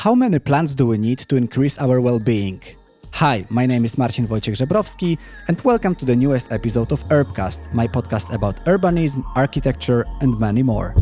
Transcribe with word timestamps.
How 0.00 0.14
many 0.14 0.38
plants 0.38 0.74
do 0.74 0.86
we 0.86 0.96
need 0.96 1.18
to 1.28 1.36
increase 1.36 1.78
our 1.78 2.00
well 2.00 2.18
being? 2.18 2.62
Hi, 3.10 3.44
my 3.50 3.66
name 3.66 3.84
is 3.84 3.98
Marcin 3.98 4.26
Wojciech 4.26 4.56
Żebrowski, 4.56 5.18
and 5.46 5.60
welcome 5.60 5.94
to 5.96 6.06
the 6.06 6.16
newest 6.16 6.50
episode 6.50 6.90
of 6.90 7.06
Urbcast, 7.10 7.70
my 7.74 7.86
podcast 7.86 8.32
about 8.32 8.64
urbanism, 8.64 9.22
architecture, 9.36 10.06
and 10.22 10.40
many 10.40 10.62
more. 10.62 10.94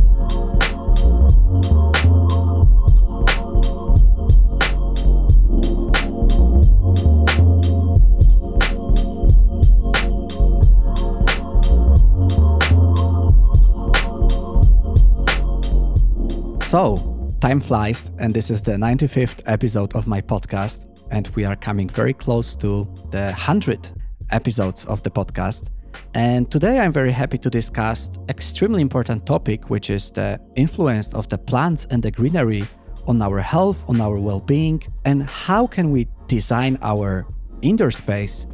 So, 16.65 17.18
Time 17.41 17.61
flies, 17.61 18.11
and 18.19 18.35
this 18.35 18.51
is 18.51 18.63
the 18.63 18.73
95th 18.73 19.43
episode 19.47 19.95
of 19.95 20.09
my 20.09 20.21
podcast, 20.21 20.87
and 21.13 21.29
we 21.37 21.45
are 21.45 21.55
coming 21.55 21.89
very 21.89 22.13
close 22.13 22.57
to 22.57 22.93
the 23.13 23.27
100 23.27 23.93
episodes 24.31 24.85
of 24.87 25.05
the 25.05 25.11
podcast. 25.11 25.69
And 26.15 26.51
today 26.51 26.81
I'm 26.81 26.93
very 26.93 27.13
happy 27.13 27.39
to 27.39 27.49
discuss 27.49 28.11
extremely 28.29 28.83
important 28.83 29.25
topic, 29.25 29.71
which 29.71 29.89
is 29.89 30.11
the 30.11 30.41
influence 30.57 31.15
of 31.15 31.29
the 31.29 31.39
plants 31.39 31.87
and 31.91 32.03
the 32.03 32.11
greenery 32.11 32.67
on 33.07 33.23
our 33.23 33.39
health, 33.39 33.85
on 33.89 34.01
our 34.01 34.19
well-being, 34.19 34.83
and 35.05 35.23
how 35.31 35.65
can 35.69 35.93
we 35.93 36.09
design 36.27 36.77
our 36.83 37.25
indoor 37.63 37.93
space 37.93 38.49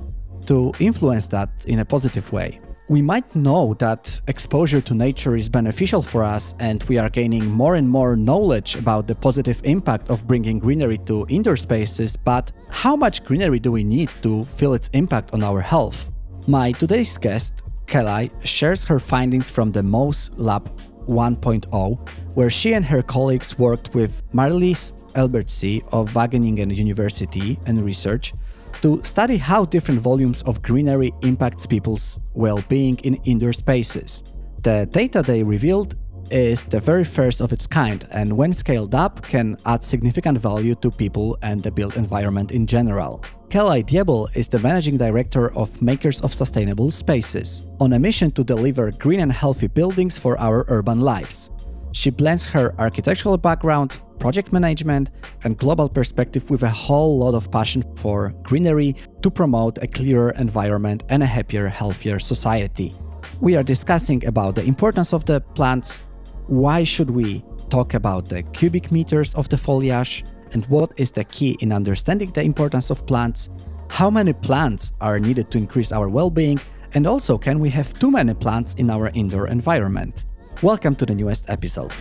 to 0.45 0.75
influence 0.79 1.27
that 1.29 1.49
in 1.67 1.79
a 1.79 1.85
positive 1.87 2.31
way 2.33 2.61
we 2.89 3.01
might 3.01 3.35
know 3.35 3.75
that 3.79 4.21
exposure 4.29 4.81
to 4.83 4.95
nature 4.95 5.37
is 5.37 5.49
beneficial 5.49 6.03
for 6.03 6.23
us 6.23 6.55
and 6.59 6.83
we 6.85 6.99
are 6.99 7.09
gaining 7.09 7.47
more 7.47 7.77
and 7.77 7.89
more 7.89 8.15
knowledge 8.15 8.77
about 8.77 9.07
the 9.07 9.15
positive 9.15 9.61
impact 9.65 10.11
of 10.11 10.27
bringing 10.27 10.59
greenery 10.59 10.99
to 10.99 11.25
indoor 11.31 11.57
spaces, 11.57 12.17
but 12.17 12.53
how 12.69 12.95
much 12.95 13.25
greenery 13.25 13.59
do 13.59 13.73
we 13.73 13.85
need 13.85 14.11
to 14.23 14.45
feel 14.45 14.75
its 14.75 14.91
impact 14.93 15.33
on 15.33 15.43
our 15.43 15.63
health? 15.63 16.11
My 16.47 16.73
today's 16.73 17.17
guest, 17.17 17.55
Kelly, 17.87 18.31
shares 18.43 18.85
her 18.85 18.99
findings 18.99 19.51
from 19.51 19.73
the 19.73 19.83
Moss 19.83 20.31
Lab 20.37 20.71
1.0, 21.09 22.09
where 22.35 22.51
she 22.51 22.75
and 22.75 22.85
her 22.85 23.03
colleagues 23.03 23.59
worked 23.59 23.95
with 23.95 24.23
Marlies 24.35 24.93
Albertse 25.15 25.81
of 25.91 26.11
Wageningen 26.13 26.75
University 26.77 27.59
and 27.65 27.83
research 27.83 28.35
to 28.83 29.03
study 29.03 29.37
how 29.37 29.65
different 29.65 30.01
volumes 30.01 30.43
of 30.43 30.63
greenery 30.63 31.13
impacts 31.23 31.67
people's 31.67 32.19
well-being 32.35 32.99
in 32.99 33.15
indoor 33.25 33.53
spaces. 33.53 34.23
The 34.63 34.87
data 34.91 35.23
they 35.23 35.43
revealed 35.43 35.97
is 36.31 36.67
the 36.67 36.81
very 36.81 37.05
first 37.05 37.41
of 37.41 37.53
its 37.53 37.67
kind 37.67 38.07
and 38.11 38.33
when 38.33 38.53
scaled 38.53 38.95
up 38.95 39.23
can 39.23 39.57
add 39.67 39.85
significant 39.85 40.39
value 40.39 40.75
to 40.77 40.91
people 40.91 41.37
and 41.43 41.63
the 41.63 41.71
built 41.71 41.97
environment 41.97 42.51
in 42.51 42.67
general. 42.67 43.23
Kelly 43.51 43.85
Diebel 43.85 44.35
is 44.35 44.49
the 44.49 44.59
managing 44.59 44.97
director 44.97 45.55
of 45.55 45.81
Makers 45.81 46.21
of 46.23 46.35
Sustainable 46.35 46.91
Spaces, 46.91 47.63
on 47.79 47.93
a 47.93 47.99
mission 47.99 48.31
to 48.33 48.43
deliver 48.43 48.91
green 48.91 49.21
and 49.21 49.33
healthy 49.33 49.69
buildings 49.69 50.19
for 50.19 50.39
our 50.41 50.65
urban 50.69 51.01
lives. 51.01 51.51
She 51.93 52.11
blends 52.11 52.47
her 52.49 52.75
architectural 52.79 53.39
background, 53.39 54.01
project 54.19 54.53
management, 54.53 55.11
and 55.45 55.59
global 55.59 55.89
perspective 55.89 56.51
with 56.51 56.63
a 56.63 56.71
whole 56.71 57.19
lot 57.19 57.35
of 57.35 57.51
passion 57.51 57.85
for 57.97 58.35
greenery 58.43 58.97
to 59.23 59.31
promote 59.31 59.79
a 59.83 59.87
clearer 59.87 60.31
environment 60.31 61.03
and 61.09 61.23
a 61.23 61.27
happier, 61.27 61.69
healthier 61.69 62.19
society. 62.19 62.95
We 63.41 63.57
are 63.57 63.63
discussing 63.63 64.25
about 64.27 64.55
the 64.55 64.65
importance 64.65 65.13
of 65.13 65.25
the 65.25 65.41
plants, 65.41 66.01
why 66.47 66.85
should 66.85 67.11
we 67.11 67.45
talk 67.69 67.95
about 67.95 68.29
the 68.29 68.43
cubic 68.43 68.93
meters 68.93 69.35
of 69.35 69.49
the 69.49 69.57
foliage, 69.57 70.25
and 70.53 70.65
what 70.67 70.93
is 70.97 71.11
the 71.11 71.25
key 71.25 71.57
in 71.61 71.73
understanding 71.73 72.31
the 72.33 72.43
importance 72.43 72.91
of 72.91 73.07
plants, 73.07 73.49
how 73.91 74.11
many 74.11 74.33
plants 74.33 74.93
are 75.01 75.19
needed 75.19 75.51
to 75.51 75.59
increase 75.59 75.93
our 75.93 76.09
well-being, 76.09 76.61
and 76.95 77.07
also 77.07 77.37
can 77.37 77.59
we 77.59 77.71
have 77.71 77.99
too 77.99 78.11
many 78.11 78.35
plants 78.35 78.75
in 78.75 78.89
our 78.91 79.09
indoor 79.15 79.49
environment. 79.49 80.25
Welcome 80.63 80.95
to 80.97 81.07
the 81.07 81.15
newest 81.15 81.51
episode. 81.51 81.93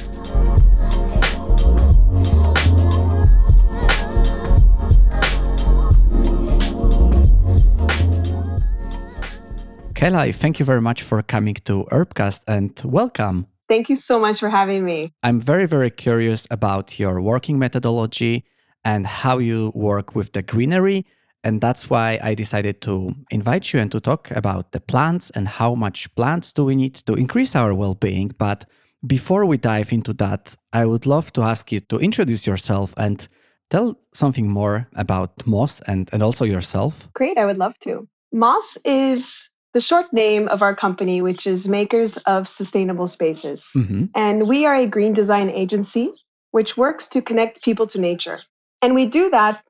Kelly, 10.04 10.34
thank 10.34 10.60
you 10.60 10.66
very 10.66 10.82
much 10.82 11.02
for 11.02 11.22
coming 11.24 11.54
to 11.64 11.86
Urbcast 11.90 12.42
and 12.46 12.78
welcome. 12.84 13.48
Thank 13.70 13.88
you 13.88 13.96
so 13.96 14.20
much 14.20 14.38
for 14.38 14.50
having 14.50 14.84
me. 14.84 15.12
I'm 15.24 15.40
very, 15.40 15.66
very 15.66 15.90
curious 15.90 16.46
about 16.52 17.00
your 17.00 17.22
working 17.22 17.58
methodology 17.58 18.44
and 18.84 19.08
how 19.08 19.38
you 19.38 19.72
work 19.74 20.14
with 20.14 20.34
the 20.34 20.42
greenery 20.42 21.06
and 21.46 21.62
that's 21.62 21.90
why 21.90 22.20
I 22.22 22.36
decided 22.36 22.82
to 22.82 23.16
invite 23.32 23.72
you 23.72 23.80
and 23.80 23.90
to 23.94 24.02
talk 24.02 24.30
about 24.32 24.74
the 24.74 24.82
plants 24.82 25.30
and 25.30 25.48
how 25.48 25.74
much 25.74 26.14
plants 26.16 26.52
do 26.52 26.66
we 26.66 26.76
need 26.76 26.96
to 26.96 27.14
increase 27.14 27.56
our 27.56 27.74
well 27.74 27.96
being. 27.96 28.36
But 28.38 28.66
before 29.08 29.46
we 29.46 29.56
dive 29.56 29.94
into 29.94 30.12
that, 30.16 30.54
I 30.74 30.84
would 30.86 31.06
love 31.06 31.32
to 31.32 31.44
ask 31.44 31.72
you 31.72 31.80
to 31.80 31.98
introduce 31.98 32.46
yourself 32.46 32.94
and 32.98 33.26
tell 33.70 33.98
something 34.14 34.50
more 34.50 34.90
about 34.96 35.48
Moss 35.48 35.80
and, 35.88 36.10
and 36.12 36.22
also 36.22 36.44
yourself. 36.44 37.08
Great, 37.14 37.38
I 37.38 37.46
would 37.46 37.58
love 37.58 37.80
to. 37.80 38.06
Moss 38.34 38.78
is 38.84 39.50
the 39.74 39.82
short 39.82 40.14
name 40.14 40.48
of 40.48 40.62
our 40.62 40.76
company, 40.76 41.22
which 41.22 41.48
is 41.48 41.68
Makers 41.68 42.18
of 42.18 42.48
Sustainable 42.48 43.08
Spaces. 43.08 43.72
Mm-hmm. 43.76 44.06
And 44.16 44.48
we 44.48 44.66
are 44.66 44.76
a 44.76 44.86
green 44.86 45.14
design 45.14 45.50
agency 45.50 46.12
which 46.52 46.78
works 46.78 47.08
to 47.10 47.22
connect 47.22 47.64
people 47.64 47.88
to 47.88 48.00
nature. 48.00 48.40
And 48.82 48.94
we 48.94 49.08
do 49.08 49.30
that 49.32 49.64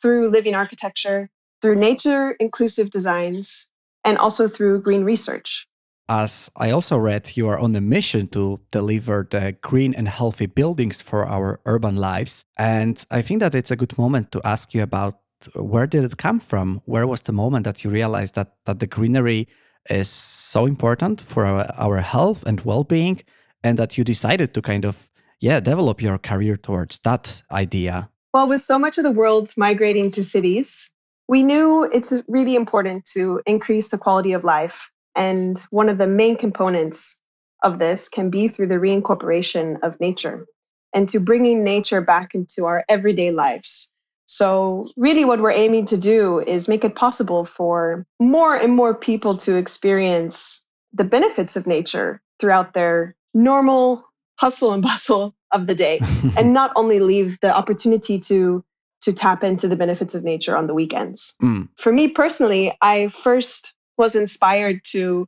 through 0.00 0.30
living 0.30 0.54
architecture, 0.54 1.28
through 1.60 1.76
nature 1.76 2.32
inclusive 2.40 2.90
designs, 2.90 3.68
and 4.04 4.16
also 4.16 4.48
through 4.48 4.80
green 4.80 5.04
research. 5.04 5.66
As 6.08 6.50
I 6.56 6.70
also 6.70 6.96
read, 6.96 7.36
you 7.36 7.46
are 7.48 7.58
on 7.58 7.76
a 7.76 7.80
mission 7.80 8.26
to 8.28 8.58
deliver 8.72 9.28
the 9.30 9.54
green 9.60 9.94
and 9.94 10.08
healthy 10.08 10.46
buildings 10.46 11.02
for 11.02 11.26
our 11.26 11.60
urban 11.66 11.96
lives. 11.96 12.42
And 12.56 13.04
I 13.10 13.22
think 13.22 13.40
that 13.40 13.54
it's 13.54 13.70
a 13.70 13.76
good 13.76 13.96
moment 13.98 14.32
to 14.32 14.40
ask 14.42 14.74
you 14.74 14.82
about 14.82 15.20
where 15.54 15.86
did 15.86 16.04
it 16.04 16.16
come 16.16 16.40
from? 16.40 16.82
Where 16.84 17.06
was 17.06 17.22
the 17.22 17.32
moment 17.32 17.64
that 17.64 17.84
you 17.84 17.90
realized 17.90 18.34
that, 18.34 18.54
that 18.66 18.78
the 18.78 18.86
greenery 18.86 19.48
is 19.88 20.08
so 20.08 20.66
important 20.66 21.20
for 21.20 21.46
our, 21.46 21.72
our 21.76 21.98
health 21.98 22.44
and 22.46 22.60
well 22.62 22.84
being, 22.84 23.22
and 23.62 23.78
that 23.78 23.96
you 23.96 24.04
decided 24.04 24.54
to 24.54 24.62
kind 24.62 24.84
of, 24.84 25.10
yeah, 25.40 25.60
develop 25.60 26.02
your 26.02 26.18
career 26.18 26.56
towards 26.56 26.98
that 27.00 27.42
idea? 27.50 28.08
Well, 28.32 28.48
with 28.48 28.60
so 28.60 28.78
much 28.78 28.98
of 28.98 29.04
the 29.04 29.10
world 29.10 29.52
migrating 29.56 30.10
to 30.12 30.22
cities, 30.22 30.94
we 31.28 31.42
knew 31.42 31.84
it's 31.84 32.12
really 32.28 32.56
important 32.56 33.04
to 33.12 33.40
increase 33.46 33.90
the 33.90 33.98
quality 33.98 34.32
of 34.32 34.44
life. 34.44 34.90
And 35.16 35.62
one 35.70 35.88
of 35.88 35.98
the 35.98 36.06
main 36.06 36.36
components 36.36 37.20
of 37.62 37.78
this 37.78 38.08
can 38.08 38.30
be 38.30 38.48
through 38.48 38.68
the 38.68 38.76
reincorporation 38.76 39.78
of 39.82 39.98
nature 40.00 40.46
and 40.94 41.08
to 41.08 41.20
bringing 41.20 41.62
nature 41.62 42.00
back 42.00 42.34
into 42.34 42.66
our 42.66 42.84
everyday 42.88 43.30
lives. 43.30 43.92
So, 44.30 44.88
really, 44.96 45.24
what 45.24 45.40
we're 45.40 45.50
aiming 45.50 45.86
to 45.86 45.96
do 45.96 46.38
is 46.38 46.68
make 46.68 46.84
it 46.84 46.94
possible 46.94 47.44
for 47.44 48.06
more 48.20 48.54
and 48.54 48.72
more 48.72 48.94
people 48.94 49.36
to 49.38 49.56
experience 49.56 50.62
the 50.92 51.02
benefits 51.02 51.56
of 51.56 51.66
nature 51.66 52.22
throughout 52.38 52.72
their 52.72 53.16
normal 53.34 54.04
hustle 54.38 54.72
and 54.72 54.82
bustle 54.90 55.34
of 55.50 55.66
the 55.66 55.74
day 55.74 55.98
and 56.36 56.52
not 56.52 56.70
only 56.76 57.00
leave 57.00 57.38
the 57.42 57.54
opportunity 57.54 58.20
to 58.20 58.64
to 59.00 59.12
tap 59.12 59.42
into 59.42 59.66
the 59.66 59.74
benefits 59.74 60.14
of 60.14 60.22
nature 60.22 60.56
on 60.56 60.68
the 60.68 60.74
weekends. 60.74 61.34
Mm. 61.42 61.68
For 61.76 61.90
me 61.90 62.06
personally, 62.06 62.72
I 62.80 63.08
first 63.08 63.74
was 63.98 64.14
inspired 64.14 64.82
to 64.92 65.26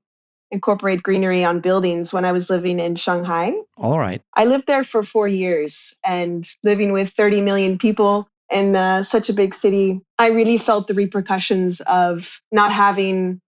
incorporate 0.52 1.02
greenery 1.02 1.42
on 1.42 1.58
buildings 1.58 2.12
when 2.12 2.24
I 2.24 2.30
was 2.30 2.50
living 2.50 2.78
in 2.78 2.94
Shanghai. 2.94 3.54
All 3.78 3.98
right. 3.98 4.22
I 4.36 4.44
lived 4.44 4.66
there 4.68 4.84
for 4.84 5.02
4 5.02 5.26
years 5.26 5.98
and 6.04 6.46
living 6.62 6.92
with 6.92 7.08
30 7.14 7.40
million 7.40 7.78
people 7.78 8.28
in 8.52 8.76
uh, 8.76 9.02
such 9.02 9.28
a 9.28 9.32
big 9.32 9.54
city, 9.54 10.00
I 10.18 10.28
really 10.28 10.58
felt 10.58 10.86
the 10.86 10.94
repercussions 10.94 11.80
of 11.82 12.40
not 12.50 12.72
having 12.72 13.40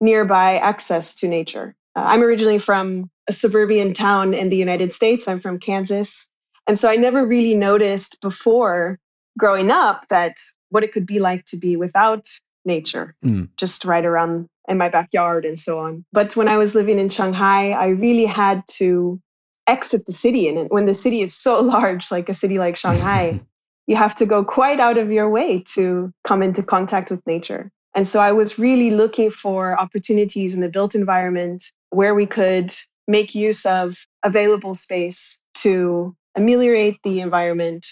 nearby 0.00 0.58
access 0.58 1.14
to 1.16 1.28
nature. 1.28 1.74
Uh, 1.96 2.04
I'm 2.06 2.22
originally 2.22 2.58
from 2.58 3.10
a 3.28 3.32
suburban 3.32 3.94
town 3.94 4.34
in 4.34 4.48
the 4.48 4.56
United 4.56 4.92
States. 4.92 5.28
I'm 5.28 5.40
from 5.40 5.58
Kansas. 5.58 6.28
And 6.66 6.78
so 6.78 6.88
I 6.88 6.96
never 6.96 7.24
really 7.24 7.54
noticed 7.54 8.20
before 8.20 8.98
growing 9.38 9.70
up 9.70 10.06
that 10.08 10.36
what 10.70 10.84
it 10.84 10.92
could 10.92 11.06
be 11.06 11.18
like 11.18 11.44
to 11.46 11.56
be 11.56 11.76
without 11.76 12.26
nature, 12.64 13.14
mm. 13.24 13.48
just 13.56 13.84
right 13.84 14.04
around 14.04 14.48
in 14.68 14.76
my 14.76 14.88
backyard 14.88 15.44
and 15.44 15.58
so 15.58 15.78
on. 15.78 16.04
But 16.12 16.36
when 16.36 16.48
I 16.48 16.58
was 16.58 16.74
living 16.74 16.98
in 16.98 17.08
Shanghai, 17.08 17.70
I 17.70 17.88
really 17.88 18.26
had 18.26 18.62
to 18.74 19.20
exit 19.66 20.06
the 20.06 20.12
city. 20.12 20.48
And 20.48 20.68
when 20.68 20.86
the 20.86 20.94
city 20.94 21.22
is 21.22 21.34
so 21.34 21.60
large, 21.74 22.10
like 22.10 22.28
a 22.28 22.34
city 22.34 22.58
like 22.58 22.76
Shanghai, 22.76 23.40
you 23.88 23.96
have 23.96 24.14
to 24.14 24.26
go 24.26 24.44
quite 24.44 24.78
out 24.78 24.98
of 24.98 25.10
your 25.10 25.28
way 25.28 25.60
to 25.60 26.12
come 26.22 26.42
into 26.42 26.62
contact 26.62 27.10
with 27.10 27.26
nature. 27.26 27.72
And 27.94 28.06
so 28.06 28.20
I 28.20 28.32
was 28.32 28.58
really 28.58 28.90
looking 28.90 29.30
for 29.30 29.80
opportunities 29.80 30.54
in 30.54 30.60
the 30.60 30.68
built 30.68 30.94
environment 30.94 31.64
where 31.88 32.14
we 32.14 32.26
could 32.26 32.72
make 33.08 33.34
use 33.34 33.64
of 33.64 33.96
available 34.22 34.74
space 34.74 35.42
to 35.54 36.14
ameliorate 36.36 36.98
the 37.02 37.20
environment, 37.20 37.86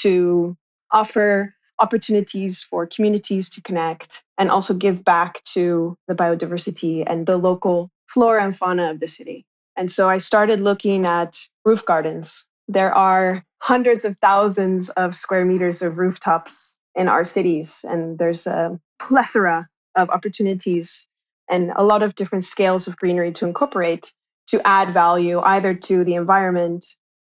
to 0.00 0.56
offer 0.90 1.54
opportunities 1.78 2.62
for 2.62 2.86
communities 2.86 3.50
to 3.50 3.60
connect 3.60 4.24
and 4.38 4.50
also 4.50 4.72
give 4.72 5.04
back 5.04 5.44
to 5.44 5.94
the 6.08 6.14
biodiversity 6.14 7.04
and 7.06 7.26
the 7.26 7.36
local 7.36 7.90
flora 8.06 8.42
and 8.42 8.56
fauna 8.56 8.90
of 8.90 9.00
the 9.00 9.08
city. 9.08 9.44
And 9.76 9.92
so 9.92 10.08
I 10.08 10.18
started 10.18 10.60
looking 10.60 11.04
at 11.04 11.36
roof 11.66 11.84
gardens. 11.84 12.48
There 12.68 12.94
are 12.94 13.44
hundreds 13.60 14.04
of 14.04 14.16
thousands 14.18 14.88
of 14.90 15.14
square 15.14 15.44
meters 15.44 15.82
of 15.82 15.98
rooftops 15.98 16.78
in 16.94 17.08
our 17.08 17.24
cities, 17.24 17.84
and 17.88 18.18
there's 18.18 18.46
a 18.46 18.78
plethora 18.98 19.68
of 19.96 20.10
opportunities 20.10 21.08
and 21.50 21.72
a 21.76 21.84
lot 21.84 22.02
of 22.02 22.14
different 22.14 22.44
scales 22.44 22.86
of 22.86 22.96
greenery 22.96 23.32
to 23.32 23.46
incorporate 23.46 24.12
to 24.46 24.66
add 24.66 24.92
value 24.92 25.40
either 25.40 25.74
to 25.74 26.04
the 26.04 26.14
environment, 26.14 26.84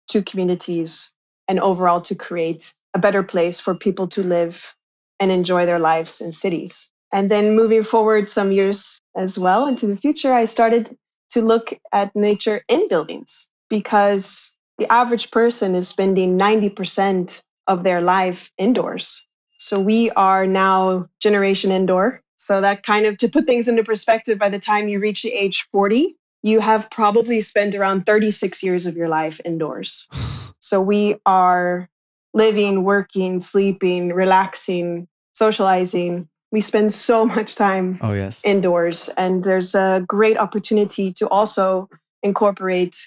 to 0.10 0.22
communities, 0.24 1.14
and 1.48 1.60
overall 1.60 2.02
to 2.02 2.16
create 2.16 2.74
a 2.94 3.00
better 3.00 3.24
place 3.24 3.60
for 3.60 3.76
people 3.76 4.08
to 4.08 4.24
live 4.24 4.74
and 5.20 5.32
enjoy 5.32 5.66
their 5.66 5.80
lives 5.80 6.22
in 6.22 6.32
cities. 6.32 6.92
And 7.12 7.30
then 7.30 7.56
moving 7.56 7.84
forward 7.84 8.28
some 8.28 8.52
years 8.52 9.00
as 9.16 9.38
well 9.38 9.68
into 9.68 9.88
the 9.88 9.98
future, 9.98 10.34
I 10.34 10.46
started 10.46 10.98
to 11.30 11.42
look 11.42 11.74
at 11.94 12.16
nature 12.16 12.64
in 12.68 12.88
buildings 12.88 13.50
because 13.70 14.55
the 14.78 14.92
average 14.92 15.32
person 15.32 15.76
is 15.76 15.88
spending 15.88 16.38
90% 16.38 17.42
of 17.68 17.84
their 17.84 18.02
life 18.02 18.52
indoors. 18.58 19.26
So 19.58 19.80
we 19.80 20.12
are 20.12 20.46
now 20.46 21.08
generation 21.20 21.72
indoor. 21.72 22.22
So 22.38 22.62
that 22.62 22.84
kind 22.84 23.06
of 23.06 23.18
to 23.18 23.30
put 23.30 23.46
things 23.46 23.68
into 23.68 23.84
perspective, 23.84 24.38
by 24.38 24.50
the 24.50 24.60
time 24.60 24.90
you 24.90 25.00
reach 25.00 25.24
the 25.24 25.34
age 25.34 25.68
40, 25.72 26.16
you 26.44 26.60
have 26.60 26.90
probably 26.92 27.42
spent 27.42 27.74
around 27.74 28.06
36 28.06 28.62
years 28.62 28.86
of 28.86 28.96
your 28.96 29.10
life 29.10 29.40
indoors. 29.46 30.08
So 30.62 30.82
we 30.82 31.18
are 31.28 31.88
living, 32.34 32.84
working, 32.84 33.40
sleeping, 33.40 34.12
relaxing, 34.12 35.08
socializing. 35.34 36.28
We 36.52 36.60
spend 36.62 36.92
so 36.92 37.24
much 37.24 37.56
time 37.56 38.00
oh, 38.02 38.14
yes. 38.14 38.44
indoors. 38.44 39.08
And 39.16 39.44
there's 39.44 39.76
a 39.76 40.04
great 40.08 40.40
opportunity 40.40 41.14
to 41.14 41.30
also 41.30 41.88
incorporate 42.24 42.98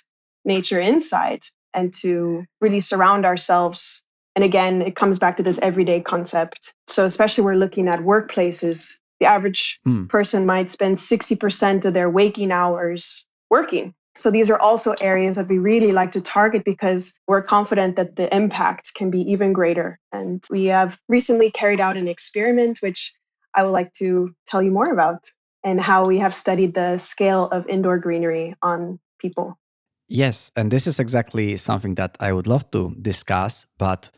nature 0.44 0.78
inside 0.78 1.40
and 1.74 1.92
to 2.00 2.44
really 2.60 2.80
surround 2.80 3.24
ourselves. 3.24 4.04
And 4.36 4.44
again, 4.44 4.82
it 4.82 4.96
comes 4.96 5.18
back 5.18 5.36
to 5.36 5.42
this 5.42 5.58
everyday 5.60 6.00
concept. 6.00 6.74
So, 6.86 7.04
especially 7.04 7.44
we're 7.44 7.54
looking 7.54 7.88
at 7.88 8.00
workplaces, 8.00 9.00
the 9.20 9.26
average 9.26 9.80
mm. 9.86 10.08
person 10.08 10.46
might 10.46 10.68
spend 10.68 10.96
60% 10.96 11.84
of 11.84 11.94
their 11.94 12.08
waking 12.08 12.52
hours 12.52 13.26
working. 13.50 13.94
So 14.18 14.32
these 14.32 14.50
are 14.50 14.58
also 14.58 14.94
areas 15.00 15.36
that 15.36 15.48
we 15.48 15.58
really 15.58 15.92
like 15.92 16.10
to 16.12 16.20
target 16.20 16.64
because 16.64 17.20
we're 17.28 17.42
confident 17.42 17.94
that 17.96 18.16
the 18.16 18.34
impact 18.34 18.94
can 18.94 19.10
be 19.10 19.20
even 19.30 19.52
greater. 19.52 20.00
And 20.10 20.44
we 20.50 20.64
have 20.66 20.98
recently 21.08 21.52
carried 21.52 21.78
out 21.78 21.96
an 21.96 22.08
experiment, 22.08 22.78
which 22.80 23.14
I 23.54 23.62
would 23.62 23.70
like 23.70 23.92
to 23.94 24.34
tell 24.44 24.60
you 24.60 24.72
more 24.72 24.92
about, 24.92 25.30
and 25.62 25.80
how 25.80 26.06
we 26.06 26.18
have 26.18 26.34
studied 26.34 26.74
the 26.74 26.98
scale 26.98 27.44
of 27.44 27.68
indoor 27.68 27.98
greenery 27.98 28.56
on 28.60 28.98
people. 29.20 29.56
Yes, 30.08 30.50
and 30.56 30.70
this 30.70 30.86
is 30.86 30.98
exactly 30.98 31.56
something 31.58 31.94
that 31.96 32.16
I 32.18 32.32
would 32.32 32.46
love 32.46 32.70
to 32.70 32.94
discuss. 33.00 33.66
But 33.76 34.10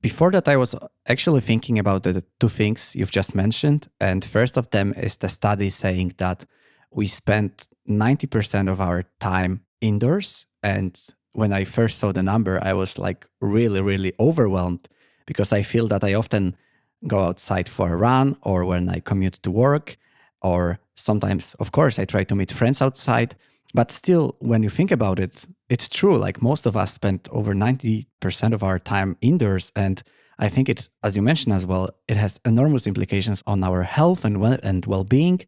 before 0.00 0.30
that, 0.30 0.46
I 0.46 0.56
was 0.56 0.74
actually 1.08 1.40
thinking 1.40 1.78
about 1.78 2.04
the 2.04 2.22
two 2.38 2.48
things 2.48 2.94
you've 2.94 3.10
just 3.10 3.34
mentioned. 3.34 3.88
And 4.00 4.24
first 4.24 4.56
of 4.56 4.70
them 4.70 4.94
is 4.96 5.16
the 5.16 5.28
study 5.28 5.70
saying 5.70 6.14
that 6.18 6.44
we 6.92 7.08
spent 7.08 7.68
90% 7.88 8.70
of 8.70 8.80
our 8.80 9.04
time 9.18 9.62
indoors. 9.80 10.46
And 10.62 10.98
when 11.32 11.52
I 11.52 11.64
first 11.64 11.98
saw 11.98 12.12
the 12.12 12.22
number, 12.22 12.62
I 12.62 12.72
was 12.72 12.96
like 12.96 13.26
really, 13.40 13.80
really 13.80 14.12
overwhelmed 14.20 14.88
because 15.26 15.52
I 15.52 15.62
feel 15.62 15.88
that 15.88 16.04
I 16.04 16.14
often 16.14 16.56
go 17.06 17.20
outside 17.20 17.68
for 17.68 17.92
a 17.92 17.96
run 17.96 18.36
or 18.42 18.64
when 18.64 18.88
I 18.88 19.00
commute 19.00 19.34
to 19.42 19.50
work, 19.50 19.96
or 20.40 20.78
sometimes, 20.94 21.54
of 21.54 21.72
course, 21.72 21.98
I 21.98 22.04
try 22.04 22.24
to 22.24 22.34
meet 22.34 22.52
friends 22.52 22.80
outside. 22.80 23.34
But 23.74 23.90
still, 23.90 24.36
when 24.38 24.62
you 24.62 24.68
think 24.68 24.90
about 24.90 25.18
it, 25.18 25.44
it's 25.68 25.88
true. 25.88 26.16
Like 26.18 26.40
most 26.40 26.66
of 26.66 26.76
us 26.76 26.92
spend 26.94 27.28
over 27.30 27.54
90% 27.54 28.52
of 28.52 28.62
our 28.62 28.78
time 28.78 29.16
indoors. 29.20 29.72
And 29.76 30.02
I 30.38 30.48
think 30.48 30.68
it, 30.68 30.88
as 31.02 31.16
you 31.16 31.22
mentioned 31.22 31.54
as 31.54 31.66
well, 31.66 31.90
it 32.08 32.16
has 32.16 32.40
enormous 32.44 32.86
implications 32.86 33.42
on 33.46 33.62
our 33.64 33.82
health 33.82 34.24
and 34.24 34.40
well 34.40 34.58
and 34.62 34.84
well-being. 34.86 35.40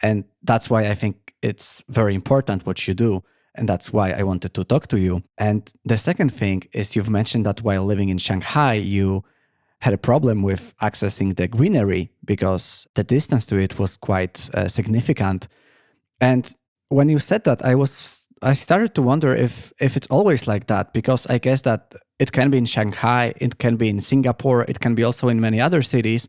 And 0.00 0.24
that's 0.42 0.68
why 0.68 0.88
I 0.88 0.94
think 0.94 1.34
it's 1.42 1.84
very 1.88 2.14
important 2.14 2.66
what 2.66 2.86
you 2.86 2.94
do. 2.94 3.22
And 3.54 3.68
that's 3.68 3.92
why 3.92 4.12
I 4.12 4.22
wanted 4.22 4.54
to 4.54 4.64
talk 4.64 4.86
to 4.88 4.98
you. 4.98 5.22
And 5.36 5.70
the 5.84 5.98
second 5.98 6.30
thing 6.30 6.62
is 6.72 6.96
you've 6.96 7.10
mentioned 7.10 7.44
that 7.46 7.62
while 7.62 7.84
living 7.84 8.08
in 8.08 8.18
Shanghai, 8.18 8.74
you 8.74 9.24
had 9.80 9.92
a 9.92 9.98
problem 9.98 10.42
with 10.42 10.74
accessing 10.80 11.36
the 11.36 11.48
greenery 11.48 12.10
because 12.24 12.86
the 12.94 13.04
distance 13.04 13.44
to 13.46 13.58
it 13.58 13.78
was 13.78 13.96
quite 13.96 14.48
uh, 14.54 14.68
significant. 14.68 15.48
And 16.20 16.48
when 16.92 17.08
you 17.08 17.18
said 17.18 17.44
that, 17.44 17.64
I 17.64 17.74
was 17.74 18.26
I 18.42 18.54
started 18.54 18.94
to 18.94 19.02
wonder 19.02 19.34
if 19.34 19.72
if 19.80 19.96
it's 19.96 20.08
always 20.10 20.46
like 20.46 20.66
that 20.66 20.92
because 20.92 21.26
I 21.26 21.38
guess 21.38 21.62
that 21.62 21.94
it 22.18 22.32
can 22.32 22.50
be 22.50 22.58
in 22.58 22.66
Shanghai, 22.66 23.34
it 23.36 23.58
can 23.58 23.76
be 23.76 23.88
in 23.88 24.00
Singapore, 24.00 24.64
it 24.68 24.80
can 24.80 24.94
be 24.94 25.04
also 25.04 25.28
in 25.28 25.40
many 25.40 25.60
other 25.60 25.82
cities 25.82 26.28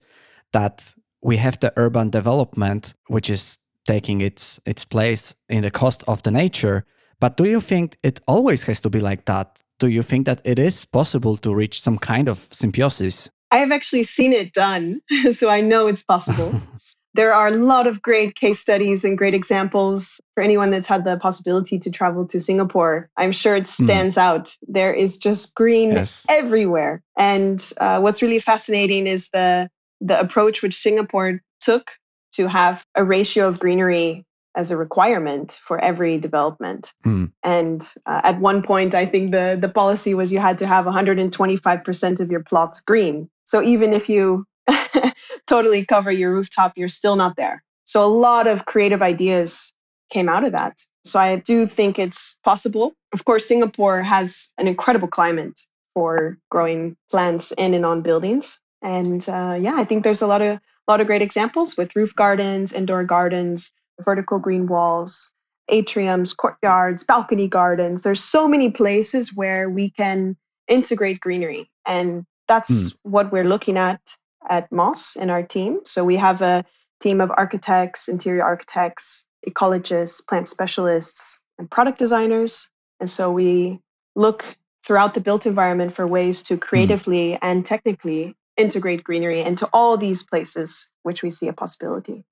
that 0.51 0.94
we 1.21 1.38
have 1.38 1.60
the 1.60 1.74
urban 1.75 2.10
development 2.10 2.94
which 3.07 3.30
is 3.30 3.57
taking 3.86 4.21
its 4.21 4.60
its 4.65 4.86
place 4.86 5.36
in 5.50 5.62
the 5.62 5.71
cost 5.71 6.04
of 6.07 6.24
the 6.24 6.31
nature. 6.31 6.86
But 7.19 7.38
do 7.38 7.44
you 7.44 7.62
think 7.62 7.98
it 8.04 8.19
always 8.27 8.63
has 8.63 8.81
to 8.81 8.89
be 8.89 9.00
like 9.00 9.25
that? 9.25 9.62
Do 9.80 9.88
you 9.88 10.04
think 10.04 10.25
that 10.25 10.42
it 10.44 10.59
is 10.59 10.86
possible 10.86 11.38
to 11.38 11.54
reach 11.54 11.81
some 11.81 11.98
kind 11.98 12.30
of 12.30 12.48
symbiosis? 12.51 13.30
I 13.51 13.57
have 13.57 13.71
actually 13.71 14.04
seen 14.04 14.33
it 14.33 14.54
done, 14.54 15.01
so 15.31 15.50
I 15.50 15.62
know 15.62 15.88
it's 15.88 16.04
possible. 16.04 16.62
there 17.13 17.33
are 17.33 17.48
a 17.48 17.51
lot 17.51 17.88
of 17.88 18.01
great 18.01 18.36
case 18.36 18.60
studies 18.60 19.04
and 19.04 19.18
great 19.18 19.33
examples 19.33 20.19
for 20.33 20.44
anyone 20.44 20.71
that's 20.71 20.88
had 20.88 21.06
the 21.06 21.18
possibility 21.18 21.77
to 21.80 21.92
travel 21.92 22.25
to 22.27 22.39
Singapore. 22.39 23.10
I'm 23.18 23.31
sure 23.31 23.56
it 23.56 23.68
hmm. 23.68 23.83
stands 23.86 24.15
mm. 24.15 24.21
out. 24.21 24.56
There 24.68 24.94
is 24.94 25.18
just 25.18 25.56
green 25.56 25.92
yes. 25.92 26.25
everywhere. 26.30 27.04
And 27.18 27.63
uh, 27.77 28.00
what's 28.00 28.21
really 28.21 28.39
fascinating 28.39 29.07
is 29.07 29.30
the 29.30 29.69
the 30.01 30.19
approach 30.19 30.62
which 30.62 30.75
Singapore 30.75 31.42
took 31.62 31.92
to 32.33 32.48
have 32.48 32.83
a 32.95 33.04
ratio 33.04 33.48
of 33.48 33.59
greenery 33.59 34.25
as 34.56 34.69
a 34.69 34.77
requirement 34.77 35.59
for 35.63 35.80
every 35.80 36.18
development. 36.18 36.94
Mm. 37.06 37.31
And 37.42 37.94
uh, 38.06 38.21
at 38.24 38.39
one 38.39 38.62
point, 38.62 38.94
I 38.94 39.06
think 39.06 39.31
the, 39.31 39.57
the 39.59 39.69
policy 39.69 40.13
was 40.13 40.31
you 40.31 40.39
had 40.39 40.57
to 40.59 40.68
have 40.68 40.86
125% 40.86 42.19
of 42.19 42.30
your 42.30 42.44
plots 42.44 42.81
green. 42.81 43.30
So 43.45 43.62
even 43.63 43.94
if 43.94 44.09
you 44.09 44.45
totally 45.48 45.86
cover 45.86 46.12
your 46.12 46.32
rooftop, 46.32 46.74
you're 46.76 46.88
still 46.88 47.16
not 47.16 47.36
there. 47.36 47.64
So 47.86 48.04
a 48.04 48.08
lot 48.08 48.48
of 48.48 48.66
creative 48.66 49.02
ideas 49.02 49.74
came 50.10 50.30
out 50.30 50.44
of 50.44 50.52
that. 50.52 50.78
So 51.04 51.20
I 51.20 51.38
do 51.38 51.66
think 51.66 52.00
it's 52.00 52.40
possible. 52.44 52.94
Of 53.14 53.26
course, 53.26 53.48
Singapore 53.48 54.02
has 54.02 54.54
an 54.58 54.68
incredible 54.68 55.08
climate 55.08 55.60
for 55.94 56.38
growing 56.50 56.96
plants 57.12 57.52
in 57.52 57.74
and 57.74 57.86
on 57.86 58.02
buildings. 58.02 58.62
And 58.82 59.28
uh, 59.28 59.58
yeah, 59.60 59.76
I 59.76 59.86
think 59.86 60.04
there's 60.04 60.22
a 60.22 60.28
lot 60.28 60.42
of 60.42 60.60
a 60.88 60.92
lot 60.92 61.00
of 61.00 61.08
great 61.08 61.22
examples 61.22 61.78
with 61.78 61.96
roof 61.96 62.14
gardens, 62.16 62.74
indoor 62.74 63.06
gardens, 63.06 63.72
vertical 64.02 64.38
green 64.38 64.68
walls, 64.68 65.34
atriums, 65.72 66.36
courtyards, 66.36 67.04
balcony 67.04 67.48
gardens. 67.48 68.04
There's 68.04 68.24
so 68.24 68.48
many 68.48 68.70
places 68.70 69.36
where 69.36 69.70
we 69.70 69.90
can 69.90 70.36
integrate 70.68 71.22
greenery. 71.22 71.70
And 71.86 72.26
that's 72.48 72.70
mm. 72.70 73.00
what 73.04 73.32
we're 73.32 73.46
looking 73.46 73.78
at 73.78 74.02
at 74.50 74.71
Moss 74.71 75.16
in 75.16 75.30
our 75.30 75.44
team. 75.44 75.80
So 75.83 76.04
we 76.04 76.16
have 76.18 76.42
a 76.42 76.64
team 77.00 77.21
of 77.21 77.31
architects, 77.31 78.07
interior 78.07 78.44
architects, 78.44 79.30
ecologists, 79.47 80.26
plant 80.28 80.47
specialists, 80.47 81.44
and 81.57 81.69
product 81.69 81.97
designers. 81.97 82.71
And 83.00 83.09
so 83.09 83.31
we 83.31 83.80
look 84.16 84.45
throughout 84.85 85.14
the 85.14 85.21
built 85.21 85.45
environment 85.45 85.95
for 85.95 86.06
ways 86.07 86.44
to 86.44 86.56
hmm. 86.56 86.59
creatively 86.59 87.38
and 87.42 87.66
technically 87.66 88.35
integrate 88.56 89.04
greenery 89.04 89.42
into 89.42 89.68
all 89.73 89.97
these 89.97 90.23
places 90.23 90.92
which 91.04 91.23
we 91.23 91.30
see 91.30 91.47
a 91.47 91.54
possibility. 91.54 92.23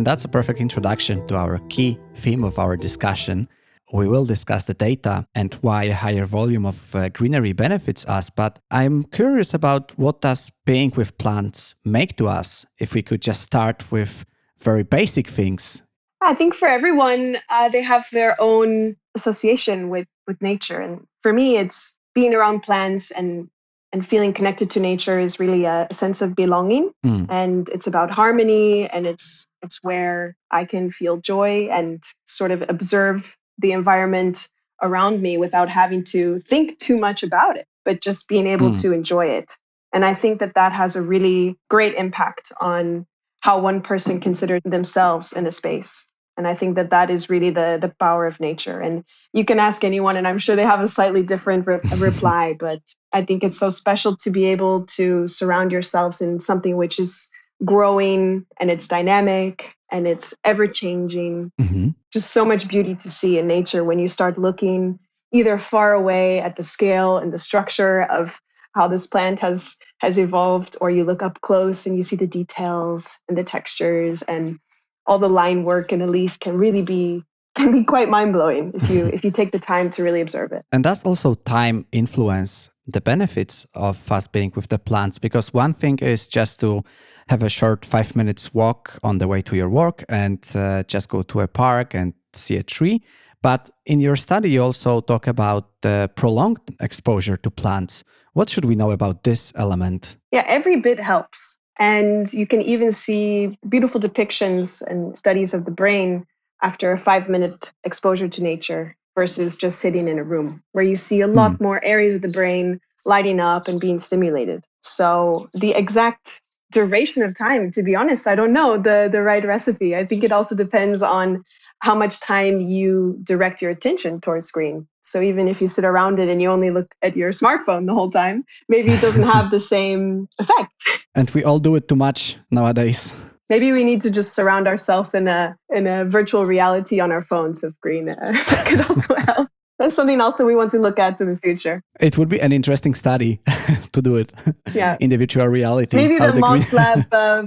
And 0.00 0.06
that's 0.06 0.24
a 0.24 0.28
perfect 0.28 0.60
introduction 0.60 1.26
to 1.26 1.36
our 1.36 1.58
key 1.68 1.98
theme 2.14 2.42
of 2.42 2.58
our 2.58 2.74
discussion. 2.74 3.46
We 3.92 4.08
will 4.08 4.24
discuss 4.24 4.64
the 4.64 4.72
data 4.72 5.26
and 5.34 5.52
why 5.60 5.84
a 5.84 5.94
higher 5.94 6.24
volume 6.24 6.64
of 6.64 6.96
uh, 6.96 7.10
greenery 7.10 7.52
benefits 7.52 8.06
us, 8.06 8.30
but 8.30 8.58
I'm 8.70 9.04
curious 9.04 9.52
about 9.52 9.92
what 9.98 10.22
does 10.22 10.50
being 10.64 10.90
with 10.96 11.18
plants 11.18 11.74
make 11.84 12.16
to 12.16 12.28
us 12.28 12.64
if 12.78 12.94
we 12.94 13.02
could 13.02 13.20
just 13.20 13.42
start 13.42 13.92
with 13.92 14.24
very 14.58 14.84
basic 14.84 15.28
things. 15.28 15.82
I 16.22 16.32
think 16.32 16.54
for 16.54 16.66
everyone, 16.66 17.36
uh, 17.50 17.68
they 17.68 17.82
have 17.82 18.06
their 18.10 18.40
own 18.40 18.96
association 19.14 19.90
with 19.90 20.08
with 20.26 20.40
nature, 20.40 20.80
and 20.80 21.06
for 21.22 21.34
me, 21.34 21.58
it's 21.58 21.98
being 22.14 22.34
around 22.34 22.60
plants 22.62 23.10
and 23.10 23.50
and 23.92 24.06
feeling 24.06 24.32
connected 24.32 24.70
to 24.70 24.80
nature 24.80 25.18
is 25.18 25.40
really 25.40 25.64
a, 25.64 25.86
a 25.90 25.94
sense 25.94 26.22
of 26.22 26.34
belonging 26.34 26.90
mm. 27.04 27.26
and 27.28 27.68
it's 27.70 27.86
about 27.86 28.10
harmony 28.10 28.88
and 28.88 29.06
it's 29.06 29.48
it's 29.62 29.82
where 29.82 30.36
i 30.50 30.64
can 30.64 30.90
feel 30.90 31.16
joy 31.18 31.68
and 31.70 32.02
sort 32.24 32.50
of 32.50 32.64
observe 32.68 33.36
the 33.58 33.72
environment 33.72 34.48
around 34.82 35.20
me 35.20 35.36
without 35.36 35.68
having 35.68 36.04
to 36.04 36.40
think 36.40 36.78
too 36.78 36.98
much 36.98 37.22
about 37.22 37.56
it 37.56 37.66
but 37.84 38.00
just 38.00 38.28
being 38.28 38.46
able 38.46 38.70
mm. 38.70 38.80
to 38.80 38.92
enjoy 38.92 39.26
it 39.26 39.52
and 39.92 40.04
i 40.04 40.14
think 40.14 40.40
that 40.40 40.54
that 40.54 40.72
has 40.72 40.96
a 40.96 41.02
really 41.02 41.56
great 41.68 41.94
impact 41.94 42.52
on 42.60 43.06
how 43.40 43.58
one 43.58 43.80
person 43.80 44.20
considers 44.20 44.60
themselves 44.64 45.32
in 45.32 45.46
a 45.46 45.50
space 45.50 46.12
and 46.40 46.48
I 46.48 46.54
think 46.54 46.76
that 46.76 46.88
that 46.88 47.10
is 47.10 47.28
really 47.28 47.50
the 47.50 47.78
the 47.78 47.90
power 48.00 48.26
of 48.26 48.40
nature. 48.40 48.80
And 48.80 49.04
you 49.34 49.44
can 49.44 49.60
ask 49.60 49.84
anyone, 49.84 50.16
and 50.16 50.26
I'm 50.26 50.38
sure 50.38 50.56
they 50.56 50.64
have 50.64 50.80
a 50.80 50.88
slightly 50.88 51.22
different 51.22 51.66
re- 51.66 51.80
reply. 51.96 52.56
But 52.58 52.80
I 53.12 53.26
think 53.26 53.44
it's 53.44 53.58
so 53.58 53.68
special 53.68 54.16
to 54.16 54.30
be 54.30 54.46
able 54.46 54.86
to 54.96 55.28
surround 55.28 55.70
yourselves 55.70 56.22
in 56.22 56.40
something 56.40 56.78
which 56.78 56.98
is 56.98 57.30
growing 57.62 58.46
and 58.58 58.70
it's 58.70 58.88
dynamic 58.88 59.74
and 59.92 60.08
it's 60.08 60.32
ever 60.42 60.66
changing. 60.66 61.52
Mm-hmm. 61.60 61.90
Just 62.10 62.30
so 62.30 62.46
much 62.46 62.66
beauty 62.68 62.94
to 62.94 63.10
see 63.10 63.38
in 63.38 63.46
nature 63.46 63.84
when 63.84 63.98
you 63.98 64.08
start 64.08 64.38
looking 64.38 64.98
either 65.32 65.58
far 65.58 65.92
away 65.92 66.40
at 66.40 66.56
the 66.56 66.62
scale 66.62 67.18
and 67.18 67.34
the 67.34 67.38
structure 67.38 68.04
of 68.04 68.40
how 68.74 68.88
this 68.88 69.06
plant 69.06 69.40
has 69.40 69.76
has 69.98 70.18
evolved 70.18 70.74
or 70.80 70.90
you 70.90 71.04
look 71.04 71.22
up 71.22 71.42
close 71.42 71.84
and 71.84 71.96
you 71.96 72.02
see 72.02 72.16
the 72.16 72.26
details 72.26 73.20
and 73.28 73.36
the 73.36 73.44
textures 73.44 74.22
and 74.22 74.58
all 75.06 75.18
the 75.18 75.28
line 75.28 75.64
work 75.64 75.92
in 75.92 76.00
a 76.02 76.06
leaf 76.06 76.38
can 76.38 76.56
really 76.56 76.82
be 76.82 77.22
can 77.56 77.72
be 77.72 77.84
quite 77.84 78.08
mind 78.08 78.32
blowing 78.32 78.72
if 78.74 78.88
you 78.88 79.06
if 79.12 79.24
you 79.24 79.30
take 79.30 79.50
the 79.50 79.58
time 79.58 79.90
to 79.90 80.02
really 80.02 80.20
observe 80.20 80.52
it. 80.52 80.62
And 80.72 80.84
does 80.84 81.04
also 81.04 81.34
time 81.34 81.86
influence 81.92 82.70
the 82.86 83.00
benefits 83.00 83.66
of 83.74 84.10
us 84.10 84.26
being 84.26 84.52
with 84.54 84.68
the 84.68 84.78
plants? 84.78 85.18
Because 85.18 85.52
one 85.52 85.74
thing 85.74 85.98
is 85.98 86.28
just 86.28 86.60
to 86.60 86.82
have 87.28 87.42
a 87.42 87.48
short 87.48 87.84
five 87.84 88.16
minutes 88.16 88.52
walk 88.54 88.98
on 89.02 89.18
the 89.18 89.28
way 89.28 89.42
to 89.42 89.56
your 89.56 89.68
work 89.68 90.04
and 90.08 90.44
uh, 90.54 90.82
just 90.84 91.08
go 91.08 91.22
to 91.22 91.40
a 91.40 91.48
park 91.48 91.94
and 91.94 92.12
see 92.32 92.56
a 92.56 92.62
tree. 92.62 93.02
But 93.42 93.70
in 93.86 94.00
your 94.00 94.16
study, 94.16 94.50
you 94.50 94.62
also 94.62 95.00
talk 95.00 95.26
about 95.26 95.80
the 95.80 96.10
prolonged 96.14 96.60
exposure 96.80 97.36
to 97.38 97.50
plants. 97.50 98.04
What 98.34 98.50
should 98.50 98.64
we 98.64 98.74
know 98.74 98.90
about 98.90 99.22
this 99.22 99.52
element? 99.56 100.16
Yeah, 100.30 100.44
every 100.46 100.80
bit 100.80 100.98
helps. 100.98 101.58
And 101.80 102.30
you 102.32 102.46
can 102.46 102.60
even 102.60 102.92
see 102.92 103.58
beautiful 103.66 104.00
depictions 104.00 104.82
and 104.82 105.16
studies 105.16 105.54
of 105.54 105.64
the 105.64 105.70
brain 105.70 106.26
after 106.62 106.92
a 106.92 106.98
five 106.98 107.28
minute 107.28 107.72
exposure 107.84 108.28
to 108.28 108.42
nature 108.42 108.94
versus 109.16 109.56
just 109.56 109.80
sitting 109.80 110.06
in 110.06 110.18
a 110.18 110.22
room, 110.22 110.62
where 110.72 110.84
you 110.84 110.94
see 110.94 111.22
a 111.22 111.26
lot 111.26 111.52
mm. 111.52 111.60
more 111.60 111.82
areas 111.82 112.14
of 112.14 112.22
the 112.22 112.30
brain 112.30 112.80
lighting 113.06 113.40
up 113.40 113.66
and 113.66 113.80
being 113.80 113.98
stimulated. 113.98 114.62
So 114.82 115.48
the 115.54 115.72
exact 115.72 116.40
duration 116.70 117.22
of 117.22 117.36
time, 117.36 117.70
to 117.72 117.82
be 117.82 117.96
honest, 117.96 118.26
I 118.26 118.34
don't 118.34 118.52
know 118.52 118.76
the, 118.76 119.08
the 119.10 119.22
right 119.22 119.44
recipe. 119.44 119.96
I 119.96 120.04
think 120.04 120.22
it 120.22 120.32
also 120.32 120.54
depends 120.54 121.02
on 121.02 121.44
how 121.80 121.94
much 121.94 122.20
time 122.20 122.60
you 122.60 123.18
direct 123.22 123.60
your 123.62 123.70
attention 123.70 124.20
towards 124.20 124.46
screen. 124.46 124.86
So 125.02 125.20
even 125.20 125.48
if 125.48 125.60
you 125.60 125.66
sit 125.66 125.84
around 125.84 126.18
it 126.18 126.28
and 126.28 126.40
you 126.40 126.50
only 126.50 126.70
look 126.70 126.94
at 127.02 127.16
your 127.16 127.30
smartphone 127.30 127.86
the 127.86 127.94
whole 127.94 128.10
time, 128.10 128.44
maybe 128.68 128.92
it 128.92 129.00
doesn't 129.00 129.22
have 129.22 129.50
the 129.50 129.60
same 129.74 130.28
effect. 130.38 130.72
And 131.14 131.30
we 131.30 131.42
all 131.42 131.58
do 131.58 131.74
it 131.74 131.88
too 131.88 131.96
much 131.96 132.36
nowadays. 132.50 133.14
Maybe 133.48 133.72
we 133.72 133.82
need 133.82 134.00
to 134.02 134.10
just 134.10 134.34
surround 134.34 134.68
ourselves 134.68 135.12
in 135.12 135.26
a 135.26 135.56
in 135.74 135.88
a 135.88 136.04
virtual 136.04 136.46
reality 136.46 137.00
on 137.00 137.10
our 137.10 137.20
phones 137.20 137.64
of 137.64 137.78
green. 137.80 138.08
Uh, 138.08 138.14
that 138.14 138.64
could 138.68 138.80
also 138.80 139.14
help. 139.14 139.48
That's 139.80 139.94
something 139.94 140.20
also 140.20 140.46
we 140.46 140.54
want 140.54 140.70
to 140.72 140.78
look 140.78 140.98
at 140.98 141.20
in 141.20 141.30
the 141.30 141.36
future. 141.36 141.82
It 141.98 142.16
would 142.18 142.28
be 142.28 142.40
an 142.40 142.52
interesting 142.52 142.94
study 142.94 143.40
to 143.92 144.02
do 144.02 144.16
it. 144.16 144.32
Yeah. 144.72 144.96
in 145.00 145.10
the 145.10 145.16
virtual 145.16 145.46
reality. 145.48 145.96
Maybe 145.96 146.18
the, 146.18 146.32
the 146.32 146.38
Moss 146.38 146.70
green... 146.70 146.82
Lab 146.82 147.14
uh, 147.14 147.42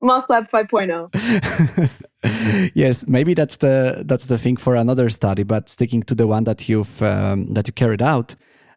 Moss 0.00 0.28
Lab 0.28 0.48
5.0. 0.48 1.90
yes, 2.74 3.06
maybe 3.06 3.34
that's 3.34 3.58
the 3.58 4.02
that's 4.06 4.26
the 4.26 4.38
thing 4.38 4.56
for 4.56 4.74
another 4.74 5.08
study. 5.10 5.42
But 5.42 5.68
sticking 5.68 6.02
to 6.04 6.14
the 6.14 6.26
one 6.26 6.44
that 6.44 6.68
you've 6.68 7.02
um, 7.02 7.52
that 7.54 7.66
you 7.68 7.72
carried 7.72 8.02
out. 8.02 8.34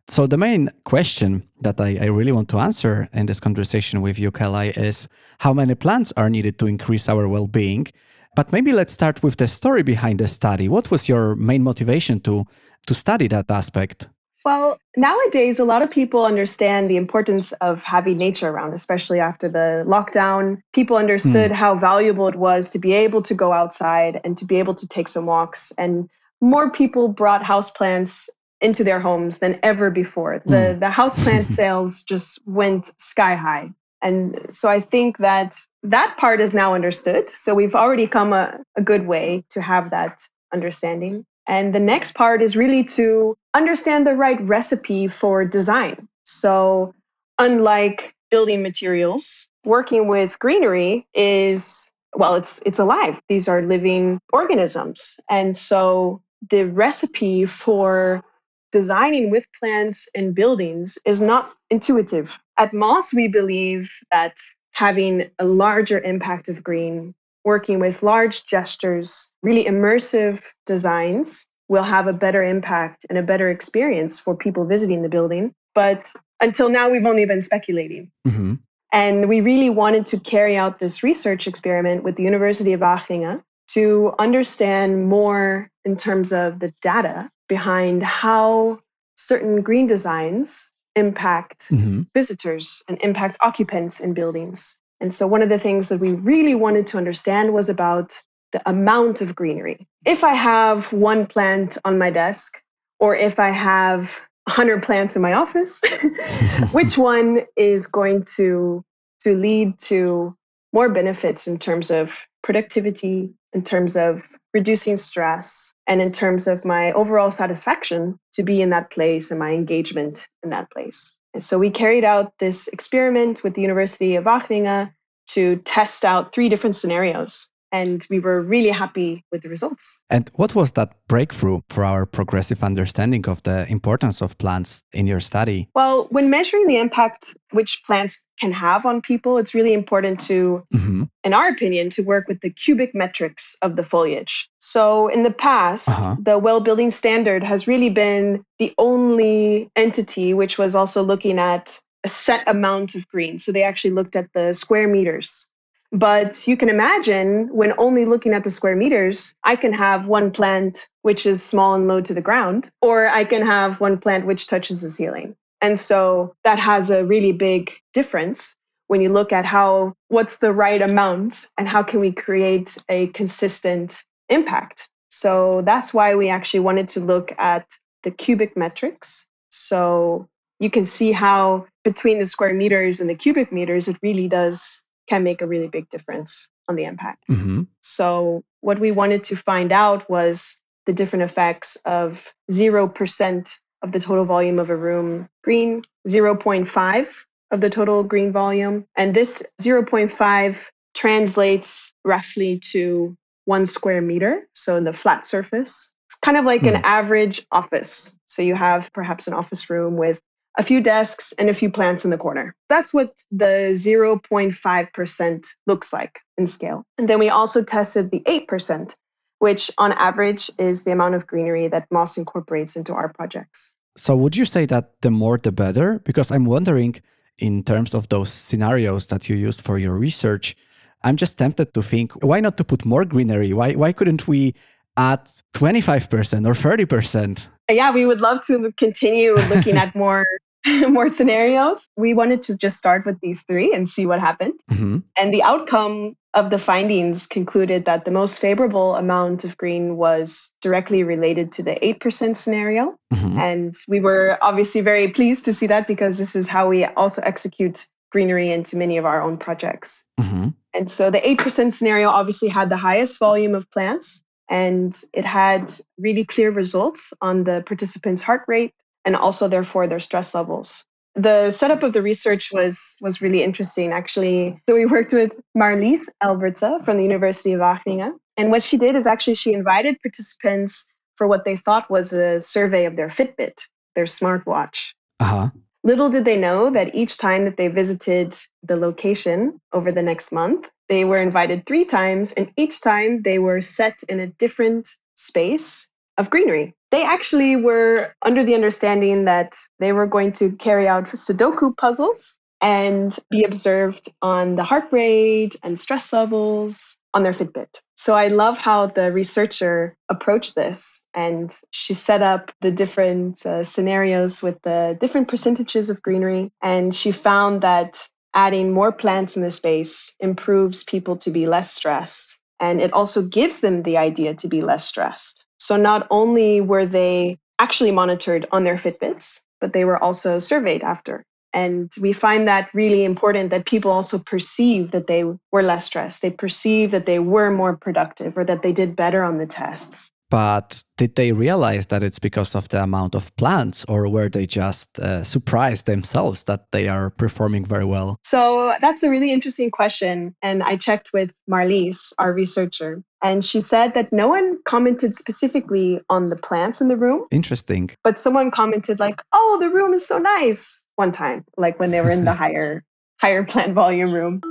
So 0.09 0.25
the 0.25 0.37
main 0.37 0.71
question 0.85 1.47
that 1.61 1.81
I, 1.81 1.97
I 2.01 2.05
really 2.05 2.31
want 2.31 2.47
to 2.49 2.59
answer 2.59 3.09
in 3.11 3.25
this 3.25 3.41
conversation 3.41 4.01
with 4.01 4.17
you, 4.17 4.31
Kelly, 4.31 4.69
is 4.69 5.09
how 5.39 5.53
many 5.53 5.75
plants 5.75 6.13
are 6.15 6.29
needed 6.29 6.59
to 6.59 6.67
increase 6.67 7.09
our 7.09 7.27
well-being. 7.27 7.87
But 8.33 8.53
maybe 8.53 8.71
let's 8.71 8.93
start 8.93 9.21
with 9.21 9.35
the 9.35 9.49
story 9.49 9.83
behind 9.83 10.19
the 10.19 10.27
study. 10.27 10.69
What 10.69 10.91
was 10.91 11.09
your 11.09 11.35
main 11.35 11.63
motivation 11.63 12.19
to 12.21 12.45
to 12.87 12.93
study 12.93 13.27
that 13.27 13.51
aspect? 13.51 14.07
Well, 14.45 14.77
nowadays, 14.95 15.59
a 15.59 15.65
lot 15.65 15.81
of 15.81 15.89
people 15.89 16.25
understand 16.25 16.89
the 16.89 16.97
importance 16.97 17.51
of 17.53 17.83
having 17.83 18.17
nature 18.17 18.49
around, 18.49 18.73
especially 18.73 19.19
after 19.19 19.49
the 19.49 19.83
lockdown. 19.87 20.61
People 20.73 20.97
understood 20.97 21.51
mm. 21.51 21.55
how 21.55 21.75
valuable 21.75 22.27
it 22.27 22.35
was 22.35 22.69
to 22.69 22.79
be 22.79 22.93
able 22.93 23.21
to 23.23 23.33
go 23.33 23.51
outside 23.51 24.21
and 24.23 24.37
to 24.37 24.45
be 24.45 24.57
able 24.57 24.75
to 24.75 24.87
take 24.87 25.07
some 25.07 25.25
walks. 25.25 25.71
And 25.77 26.09
more 26.39 26.71
people 26.71 27.07
brought 27.07 27.41
houseplants 27.41 28.29
into 28.61 28.83
their 28.83 28.99
homes 28.99 29.39
than 29.39 29.59
ever 29.63 29.89
before. 29.89 30.41
The, 30.45 30.51
mm. 30.51 30.79
the 30.79 30.87
houseplant 30.87 31.49
sales 31.59 32.03
just 32.03 32.39
went 32.45 32.91
sky 32.99 33.35
high. 33.35 33.71
And 34.01 34.47
so 34.51 34.69
I 34.69 34.79
think 34.79 35.17
that 35.17 35.57
that 35.83 36.15
part 36.17 36.41
is 36.41 36.53
now 36.53 36.73
understood. 36.73 37.29
So 37.29 37.55
we've 37.55 37.75
already 37.75 38.07
come 38.07 38.33
a, 38.33 38.59
a 38.75 38.81
good 38.81 39.07
way 39.07 39.43
to 39.49 39.61
have 39.61 39.89
that 39.89 40.21
understanding. 40.53 41.25
And 41.47 41.73
the 41.73 41.79
next 41.79 42.13
part 42.13 42.41
is 42.41 42.57
really 42.57 42.83
to 42.83 43.37
understand 43.53 44.05
the 44.05 44.13
right 44.13 44.39
recipe 44.41 45.07
for 45.07 45.45
design. 45.45 46.07
So, 46.23 46.93
unlike 47.39 48.13
building 48.29 48.61
materials, 48.61 49.49
working 49.63 50.07
with 50.07 50.37
greenery 50.39 51.07
is 51.13 51.93
well, 52.15 52.35
it's 52.35 52.61
it's 52.65 52.79
alive. 52.79 53.21
These 53.29 53.47
are 53.47 53.61
living 53.61 54.19
organisms. 54.33 55.19
And 55.29 55.55
so 55.55 56.21
the 56.49 56.65
recipe 56.65 57.45
for 57.45 58.23
designing 58.71 59.29
with 59.29 59.45
plants 59.59 60.07
and 60.15 60.35
buildings 60.35 60.97
is 61.05 61.21
not 61.21 61.53
intuitive. 61.69 62.37
At 62.57 62.73
Moss, 62.73 63.13
we 63.13 63.27
believe 63.27 63.91
that 64.11 64.37
having 64.71 65.29
a 65.39 65.45
larger 65.45 65.99
impact 65.99 66.49
of 66.49 66.63
green 66.63 67.13
working 67.47 67.79
with 67.79 68.03
large 68.03 68.45
gestures, 68.45 69.33
really 69.41 69.63
immersive 69.63 70.43
designs 70.65 71.47
will 71.69 71.81
have 71.81 72.05
a 72.05 72.11
better 72.11 72.43
impact 72.43 73.05
and 73.09 73.17
a 73.17 73.23
better 73.23 73.49
experience 73.49 74.19
for 74.19 74.35
people 74.35 74.65
visiting 74.65 75.01
the 75.01 75.07
building. 75.07 75.53
But 75.73 76.11
until 76.41 76.67
now, 76.67 76.89
we've 76.89 77.05
only 77.05 77.23
been 77.23 77.39
speculating. 77.39 78.11
Mm-hmm. 78.27 78.55
And 78.91 79.29
we 79.29 79.39
really 79.39 79.69
wanted 79.69 80.05
to 80.07 80.19
carry 80.19 80.57
out 80.57 80.79
this 80.79 81.03
research 81.03 81.47
experiment 81.47 82.03
with 82.03 82.17
the 82.17 82.23
University 82.23 82.73
of 82.73 82.81
Wageningen 82.81 83.41
to 83.69 84.13
understand 84.19 85.07
more 85.07 85.69
in 85.85 85.95
terms 85.95 86.33
of 86.33 86.59
the 86.59 86.73
data 86.81 87.29
behind 87.47 88.03
how 88.03 88.77
certain 89.15 89.61
green 89.61 89.87
designs 89.87 90.73
impact 90.97 91.69
mm-hmm. 91.69 92.01
visitors 92.13 92.83
and 92.89 92.99
impact 93.01 93.37
occupants 93.39 94.01
in 94.01 94.13
buildings. 94.13 94.81
And 94.99 95.13
so, 95.13 95.27
one 95.27 95.41
of 95.41 95.49
the 95.49 95.59
things 95.59 95.89
that 95.89 95.99
we 95.99 96.13
really 96.13 96.55
wanted 96.55 96.87
to 96.87 96.97
understand 96.97 97.53
was 97.53 97.69
about 97.69 98.21
the 98.51 98.67
amount 98.69 99.21
of 99.21 99.35
greenery. 99.35 99.87
If 100.05 100.23
I 100.23 100.33
have 100.33 100.91
one 100.91 101.25
plant 101.27 101.77
on 101.85 101.97
my 101.97 102.09
desk, 102.09 102.61
or 102.99 103.15
if 103.15 103.39
I 103.39 103.49
have 103.49 104.19
100 104.45 104.81
plants 104.81 105.15
in 105.15 105.21
my 105.21 105.33
office, 105.33 105.81
which 106.71 106.97
one 106.97 107.41
is 107.55 107.87
going 107.87 108.23
to, 108.37 108.83
to 109.21 109.35
lead 109.35 109.77
to 109.79 110.35
more 110.73 110.89
benefits 110.89 111.47
in 111.47 111.57
terms 111.57 111.91
of 111.91 112.15
productivity, 112.43 113.31
in 113.53 113.61
terms 113.61 113.95
of 113.95 114.23
reducing 114.53 114.97
stress, 114.97 115.73
and 115.85 116.01
in 116.01 116.11
terms 116.11 116.47
of 116.47 116.63
my 116.65 116.91
overall 116.93 117.29
satisfaction 117.29 118.17
to 118.33 118.43
be 118.43 118.61
in 118.61 118.69
that 118.69 118.89
place 118.89 119.29
and 119.29 119.39
my 119.39 119.51
engagement 119.51 120.27
in 120.43 120.49
that 120.51 120.71
place? 120.71 121.13
So 121.39 121.57
we 121.57 121.69
carried 121.69 122.03
out 122.03 122.37
this 122.39 122.67
experiment 122.67 123.43
with 123.43 123.53
the 123.53 123.61
University 123.61 124.15
of 124.15 124.25
Wageningen 124.25 124.91
to 125.27 125.57
test 125.57 126.05
out 126.05 126.33
three 126.33 126.49
different 126.49 126.75
scenarios 126.75 127.49
and 127.71 128.05
we 128.09 128.19
were 128.19 128.41
really 128.41 128.69
happy 128.69 129.23
with 129.31 129.41
the 129.41 129.49
results. 129.49 130.03
And 130.09 130.29
what 130.35 130.55
was 130.55 130.71
that 130.73 130.93
breakthrough 131.07 131.61
for 131.69 131.83
our 131.83 132.05
progressive 132.05 132.63
understanding 132.63 133.27
of 133.27 133.43
the 133.43 133.67
importance 133.69 134.21
of 134.21 134.37
plants 134.37 134.83
in 134.93 135.07
your 135.07 135.19
study? 135.19 135.69
Well, 135.75 136.07
when 136.09 136.29
measuring 136.29 136.67
the 136.67 136.77
impact 136.77 137.35
which 137.51 137.83
plants 137.85 138.25
can 138.39 138.51
have 138.51 138.85
on 138.85 139.01
people, 139.01 139.37
it's 139.37 139.53
really 139.53 139.73
important 139.73 140.19
to, 140.21 140.63
mm-hmm. 140.73 141.03
in 141.23 141.33
our 141.33 141.49
opinion, 141.49 141.89
to 141.91 142.01
work 142.03 142.27
with 142.27 142.41
the 142.41 142.49
cubic 142.49 142.93
metrics 142.93 143.57
of 143.61 143.75
the 143.75 143.83
foliage. 143.83 144.49
So 144.59 145.07
in 145.07 145.23
the 145.23 145.31
past, 145.31 145.89
uh-huh. 145.89 146.17
the 146.21 146.37
well 146.37 146.59
building 146.59 146.91
standard 146.91 147.43
has 147.43 147.67
really 147.67 147.89
been 147.89 148.43
the 148.59 148.73
only 148.77 149.69
entity 149.75 150.33
which 150.33 150.57
was 150.57 150.75
also 150.75 151.03
looking 151.03 151.39
at 151.39 151.79
a 152.03 152.09
set 152.09 152.47
amount 152.47 152.95
of 152.95 153.07
green. 153.07 153.39
So 153.39 153.51
they 153.51 153.63
actually 153.63 153.91
looked 153.91 154.15
at 154.15 154.31
the 154.33 154.53
square 154.53 154.87
meters 154.87 155.49
but 155.91 156.47
you 156.47 156.57
can 156.57 156.69
imagine 156.69 157.47
when 157.53 157.73
only 157.77 158.05
looking 158.05 158.33
at 158.33 158.43
the 158.43 158.49
square 158.49 158.75
meters, 158.75 159.33
I 159.43 159.55
can 159.55 159.73
have 159.73 160.07
one 160.07 160.31
plant 160.31 160.87
which 161.01 161.25
is 161.25 161.41
small 161.41 161.75
and 161.75 161.87
low 161.87 162.01
to 162.01 162.13
the 162.13 162.21
ground, 162.21 162.69
or 162.81 163.07
I 163.07 163.23
can 163.23 163.45
have 163.45 163.79
one 163.79 163.97
plant 163.97 164.25
which 164.25 164.47
touches 164.47 164.81
the 164.81 164.89
ceiling. 164.89 165.35
And 165.61 165.79
so 165.79 166.35
that 166.43 166.59
has 166.59 166.89
a 166.89 167.05
really 167.05 167.31
big 167.31 167.71
difference 167.93 168.55
when 168.87 169.01
you 169.01 169.11
look 169.11 169.31
at 169.31 169.45
how 169.45 169.93
what's 170.09 170.37
the 170.39 170.53
right 170.53 170.81
amount 170.81 171.47
and 171.57 171.67
how 171.67 171.83
can 171.83 171.99
we 171.99 172.11
create 172.11 172.77
a 172.89 173.07
consistent 173.07 174.03
impact. 174.29 174.89
So 175.09 175.61
that's 175.61 175.93
why 175.93 176.15
we 176.15 176.29
actually 176.29 176.59
wanted 176.61 176.89
to 176.89 176.99
look 176.99 177.33
at 177.37 177.65
the 178.03 178.11
cubic 178.11 178.55
metrics. 178.55 179.27
So 179.49 180.27
you 180.59 180.69
can 180.69 180.83
see 180.83 181.11
how 181.11 181.65
between 181.83 182.19
the 182.19 182.25
square 182.25 182.53
meters 182.53 182.99
and 182.99 183.09
the 183.09 183.15
cubic 183.15 183.51
meters, 183.51 183.87
it 183.87 183.97
really 184.01 184.27
does 184.27 184.83
can 185.07 185.23
make 185.23 185.41
a 185.41 185.47
really 185.47 185.67
big 185.67 185.89
difference 185.89 186.49
on 186.67 186.75
the 186.75 186.83
impact. 186.83 187.23
Mm-hmm. 187.29 187.63
So 187.81 188.43
what 188.61 188.79
we 188.79 188.91
wanted 188.91 189.23
to 189.23 189.35
find 189.35 189.71
out 189.71 190.09
was 190.09 190.61
the 190.85 190.93
different 190.93 191.23
effects 191.23 191.75
of 191.85 192.33
0% 192.51 193.59
of 193.83 193.91
the 193.91 193.99
total 193.99 194.25
volume 194.25 194.59
of 194.59 194.69
a 194.69 194.75
room 194.75 195.29
green, 195.43 195.83
0.5 196.07 197.25
of 197.51 197.61
the 197.61 197.69
total 197.69 198.03
green 198.03 198.31
volume. 198.31 198.85
And 198.95 199.13
this 199.13 199.53
0.5 199.61 200.65
translates 200.93 201.91
roughly 202.03 202.59
to 202.71 203.15
one 203.45 203.65
square 203.65 204.01
meter. 204.01 204.47
So 204.53 204.75
in 204.75 204.83
the 204.83 204.93
flat 204.93 205.23
surface, 205.23 205.95
it's 206.07 206.15
kind 206.15 206.37
of 206.37 206.45
like 206.45 206.61
mm. 206.61 206.69
an 206.69 206.75
hmm. 206.75 206.85
average 206.85 207.45
office. 207.51 208.19
So 208.25 208.41
you 208.41 208.55
have 208.55 208.91
perhaps 208.93 209.27
an 209.27 209.33
office 209.33 209.69
room 209.69 209.95
with 209.95 210.19
a 210.57 210.63
few 210.63 210.81
desks 210.81 211.33
and 211.33 211.49
a 211.49 211.53
few 211.53 211.71
plants 211.71 212.03
in 212.03 212.11
the 212.11 212.17
corner. 212.17 212.55
That's 212.67 212.93
what 212.93 213.13
the 213.31 213.73
0.5% 213.73 215.47
looks 215.67 215.93
like 215.93 216.19
in 216.37 216.47
scale. 216.47 216.83
And 216.97 217.07
then 217.07 217.19
we 217.19 217.29
also 217.29 217.63
tested 217.63 218.11
the 218.11 218.21
8%, 218.21 218.93
which 219.39 219.71
on 219.77 219.91
average 219.93 220.49
is 220.57 220.83
the 220.83 220.91
amount 220.91 221.15
of 221.15 221.27
greenery 221.27 221.67
that 221.67 221.87
Moss 221.91 222.17
incorporates 222.17 222.75
into 222.75 222.93
our 222.93 223.13
projects. 223.13 223.75
So 223.95 224.15
would 224.15 224.35
you 224.35 224.45
say 224.45 224.65
that 224.65 224.93
the 225.01 225.11
more 225.11 225.37
the 225.37 225.51
better? 225.51 225.99
Because 225.99 226.31
I'm 226.31 226.45
wondering 226.45 226.95
in 227.37 227.63
terms 227.63 227.93
of 227.93 228.09
those 228.09 228.31
scenarios 228.31 229.07
that 229.07 229.29
you 229.29 229.35
use 229.35 229.61
for 229.61 229.77
your 229.77 229.93
research, 229.93 230.55
I'm 231.03 231.17
just 231.17 231.37
tempted 231.37 231.73
to 231.75 231.83
think 231.83 232.13
why 232.23 232.39
not 232.39 232.57
to 232.57 232.63
put 232.63 232.83
more 232.83 233.05
greenery? 233.05 233.53
Why 233.53 233.73
why 233.73 233.93
couldn't 233.93 234.27
we 234.27 234.55
add 234.97 235.29
25% 235.53 236.47
or 236.47 236.53
30%? 236.53 237.45
Yeah, 237.69 237.91
we 237.91 238.05
would 238.05 238.21
love 238.21 238.41
to 238.47 238.71
continue 238.77 239.35
looking 239.35 239.77
at 239.77 239.95
more 240.03 240.25
more 240.89 241.07
scenarios. 241.07 241.87
We 241.95 242.13
wanted 242.13 242.41
to 242.43 242.57
just 242.57 242.77
start 242.77 243.05
with 243.05 243.19
these 243.21 243.43
three 243.43 243.73
and 243.73 243.87
see 243.87 244.05
what 244.05 244.19
happened. 244.19 244.53
Mm-hmm. 244.71 244.99
And 245.17 245.33
the 245.33 245.43
outcome 245.43 246.15
of 246.33 246.49
the 246.49 246.59
findings 246.59 247.25
concluded 247.25 247.85
that 247.85 248.05
the 248.05 248.11
most 248.11 248.39
favorable 248.39 248.95
amount 248.95 249.43
of 249.43 249.57
green 249.57 249.97
was 249.97 250.53
directly 250.61 251.03
related 251.03 251.51
to 251.53 251.63
the 251.63 251.75
8% 251.75 252.35
scenario. 252.35 252.97
Mm-hmm. 253.11 253.39
And 253.39 253.75
we 253.87 253.99
were 253.99 254.37
obviously 254.41 254.81
very 254.81 255.07
pleased 255.07 255.45
to 255.45 255.53
see 255.53 255.67
that 255.67 255.87
because 255.87 256.17
this 256.17 256.35
is 256.35 256.47
how 256.47 256.69
we 256.69 256.85
also 256.85 257.21
execute 257.23 257.87
greenery 258.11 258.51
into 258.51 258.77
many 258.77 258.97
of 258.97 259.05
our 259.05 259.21
own 259.21 259.37
projects. 259.37 260.07
Mm-hmm. 260.19 260.49
And 260.73 260.89
so 260.89 261.09
the 261.09 261.19
8% 261.19 261.71
scenario 261.73 262.09
obviously 262.09 262.49
had 262.49 262.69
the 262.69 262.77
highest 262.77 263.19
volume 263.19 263.55
of 263.55 263.69
plants 263.71 264.23
and 264.49 264.95
it 265.13 265.25
had 265.25 265.73
really 265.97 266.23
clear 266.23 266.51
results 266.51 267.11
on 267.21 267.43
the 267.43 267.63
participants' 267.65 268.21
heart 268.21 268.43
rate 268.47 268.73
and 269.07 269.15
also 269.15 269.47
therefore 269.47 269.87
their 269.87 269.99
stress 269.99 270.35
levels. 270.35 270.83
The 271.15 271.49
setup 271.49 271.81
of 271.81 271.93
the 271.93 272.01
research 272.03 272.49
was 272.51 272.97
was 273.01 273.21
really 273.21 273.41
interesting 273.41 273.91
actually. 273.91 274.61
So 274.69 274.75
we 274.75 274.85
worked 274.85 275.13
with 275.13 275.31
marlies 275.57 276.09
Albertse 276.21 276.83
from 276.85 276.97
the 276.97 277.03
university 277.03 277.53
of 277.53 277.61
wageningen 277.61 278.11
and 278.35 278.51
what 278.51 278.61
she 278.61 278.77
did 278.77 278.95
is 278.95 279.07
actually 279.07 279.35
she 279.35 279.53
invited 279.53 279.99
participants 280.01 280.93
for 281.15 281.25
what 281.25 281.45
they 281.45 281.55
thought 281.55 281.89
was 281.89 282.13
a 282.13 282.41
survey 282.41 282.85
of 282.85 282.97
their 282.97 283.07
fitbit 283.07 283.57
their 283.95 284.05
smartwatch. 284.05 284.93
Uh-huh. 285.19 285.49
little 285.83 286.11
did 286.11 286.25
they 286.25 286.37
know 286.37 286.69
that 286.69 286.93
each 286.93 287.17
time 287.17 287.45
that 287.45 287.57
they 287.57 287.69
visited 287.69 288.37
the 288.61 288.75
location 288.75 289.59
over 289.73 289.91
the 289.91 290.03
next 290.03 290.31
month 290.31 290.67
they 290.89 291.05
were 291.05 291.17
invited 291.29 291.65
three 291.65 291.85
times 291.85 292.33
and 292.33 292.51
each 292.57 292.81
time 292.81 293.21
they 293.23 293.39
were 293.39 293.61
set 293.61 294.03
in 294.09 294.19
a 294.19 294.27
different 294.43 294.89
space 295.15 295.89
of 296.17 296.29
greenery 296.29 296.73
they 296.91 297.03
actually 297.03 297.55
were 297.55 298.13
under 298.21 298.43
the 298.43 298.55
understanding 298.55 299.25
that 299.25 299.57
they 299.79 299.91
were 299.91 300.07
going 300.07 300.31
to 300.33 300.53
carry 300.53 300.87
out 300.87 301.05
Sudoku 301.05 301.75
puzzles 301.75 302.39
and 302.61 303.15
be 303.29 303.43
observed 303.43 304.07
on 304.21 304.55
the 304.55 304.63
heart 304.63 304.85
rate 304.91 305.55
and 305.63 305.77
stress 305.77 306.11
levels 306.11 306.97
on 307.13 307.23
their 307.23 307.33
Fitbit. 307.33 307.81
So 307.95 308.13
I 308.13 308.27
love 308.29 308.57
how 308.57 308.87
the 308.87 309.11
researcher 309.11 309.95
approached 310.09 310.55
this 310.55 311.05
and 311.13 311.55
she 311.71 311.93
set 311.93 312.21
up 312.21 312.51
the 312.61 312.71
different 312.71 313.45
uh, 313.45 313.63
scenarios 313.63 314.41
with 314.41 314.59
the 314.63 314.97
different 314.99 315.27
percentages 315.27 315.89
of 315.89 316.01
greenery. 316.01 316.51
And 316.61 316.95
she 316.95 317.11
found 317.11 317.61
that 317.61 318.07
adding 318.33 318.71
more 318.71 318.91
plants 318.91 319.35
in 319.35 319.41
the 319.41 319.51
space 319.51 320.15
improves 320.19 320.83
people 320.83 321.17
to 321.17 321.31
be 321.31 321.47
less 321.47 321.73
stressed. 321.73 322.39
And 322.59 322.81
it 322.81 322.93
also 322.93 323.21
gives 323.21 323.61
them 323.61 323.83
the 323.83 323.97
idea 323.97 324.33
to 324.35 324.47
be 324.47 324.61
less 324.61 324.85
stressed. 324.85 325.46
So 325.57 325.77
not 325.77 326.07
only 326.09 326.61
were 326.61 326.85
they 326.85 327.37
actually 327.59 327.91
monitored 327.91 328.47
on 328.51 328.63
their 328.63 328.77
Fitbits, 328.77 329.41
but 329.59 329.73
they 329.73 329.85
were 329.85 330.01
also 330.01 330.39
surveyed 330.39 330.83
after. 330.83 331.23
And 331.53 331.91
we 331.99 332.13
find 332.13 332.47
that 332.47 332.69
really 332.73 333.03
important 333.03 333.49
that 333.49 333.65
people 333.65 333.91
also 333.91 334.19
perceive 334.19 334.91
that 334.91 335.07
they 335.07 335.23
were 335.51 335.63
less 335.63 335.85
stressed. 335.85 336.21
They 336.21 336.29
perceive 336.29 336.91
that 336.91 337.05
they 337.05 337.19
were 337.19 337.49
more 337.49 337.75
productive 337.75 338.37
or 338.37 338.43
that 338.43 338.61
they 338.61 338.73
did 338.73 338.95
better 338.95 339.23
on 339.23 339.37
the 339.37 339.47
tests. 339.47 340.11
But 340.29 340.83
did 340.97 341.15
they 341.15 341.31
realize 341.31 341.87
that 341.87 342.03
it's 342.03 342.19
because 342.19 342.55
of 342.55 342.67
the 342.69 342.83
amount 342.83 343.15
of 343.15 343.33
plants, 343.37 343.85
or 343.87 344.09
were 344.09 344.29
they 344.29 344.45
just 344.45 344.99
uh, 344.99 345.23
surprised 345.23 345.85
themselves 345.85 346.43
that 346.45 346.65
they 346.71 346.87
are 346.87 347.09
performing 347.11 347.65
very 347.65 347.85
well? 347.85 348.17
So 348.23 348.73
that's 348.81 349.03
a 349.03 349.09
really 349.09 349.31
interesting 349.31 349.71
question. 349.71 350.35
And 350.41 350.63
I 350.63 350.75
checked 350.75 351.11
with 351.13 351.31
Marlies, 351.49 352.11
our 352.19 352.33
researcher, 352.33 353.03
and 353.23 353.43
she 353.43 353.61
said 353.61 353.93
that 353.93 354.11
no 354.11 354.27
one 354.27 354.59
commented 354.65 355.15
specifically 355.15 356.01
on 356.09 356.29
the 356.29 356.35
plants 356.35 356.81
in 356.81 356.87
the 356.87 356.97
room. 356.97 357.25
Interesting. 357.31 357.89
But 358.03 358.19
someone 358.19 358.51
commented, 358.51 358.99
like, 358.99 359.21
oh, 359.33 359.57
the 359.59 359.69
room 359.69 359.93
is 359.93 360.05
so 360.05 360.17
nice 360.17 360.85
one 360.95 361.11
time, 361.11 361.45
like 361.57 361.79
when 361.79 361.91
they 361.91 362.01
were 362.01 362.11
in 362.11 362.25
the 362.25 362.33
higher, 362.43 362.83
higher 363.21 363.43
plant 363.43 363.73
volume 363.73 364.11
room. 364.11 364.41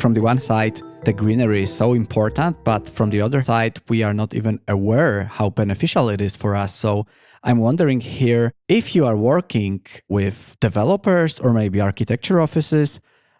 From 0.00 0.14
the 0.14 0.22
one 0.22 0.38
side, 0.38 0.80
the 1.04 1.12
greenery 1.12 1.62
is 1.62 1.72
so 1.72 1.92
important, 1.92 2.56
but 2.64 2.88
from 2.88 3.10
the 3.10 3.20
other 3.20 3.42
side, 3.42 3.78
we 3.88 4.02
are 4.02 4.14
not 4.14 4.34
even 4.34 4.58
aware 4.66 5.24
how 5.24 5.50
beneficial 5.50 6.08
it 6.08 6.20
is 6.22 6.34
for 6.34 6.56
us. 6.56 6.74
So 6.74 7.06
I'm 7.44 7.58
wondering 7.58 8.00
here 8.00 8.52
if 8.68 8.94
you 8.94 9.04
are 9.04 9.16
working 9.16 9.84
with 10.08 10.56
developers 10.60 11.38
or 11.38 11.52
maybe 11.52 11.80
architecture 11.80 12.40
offices, 12.40 12.98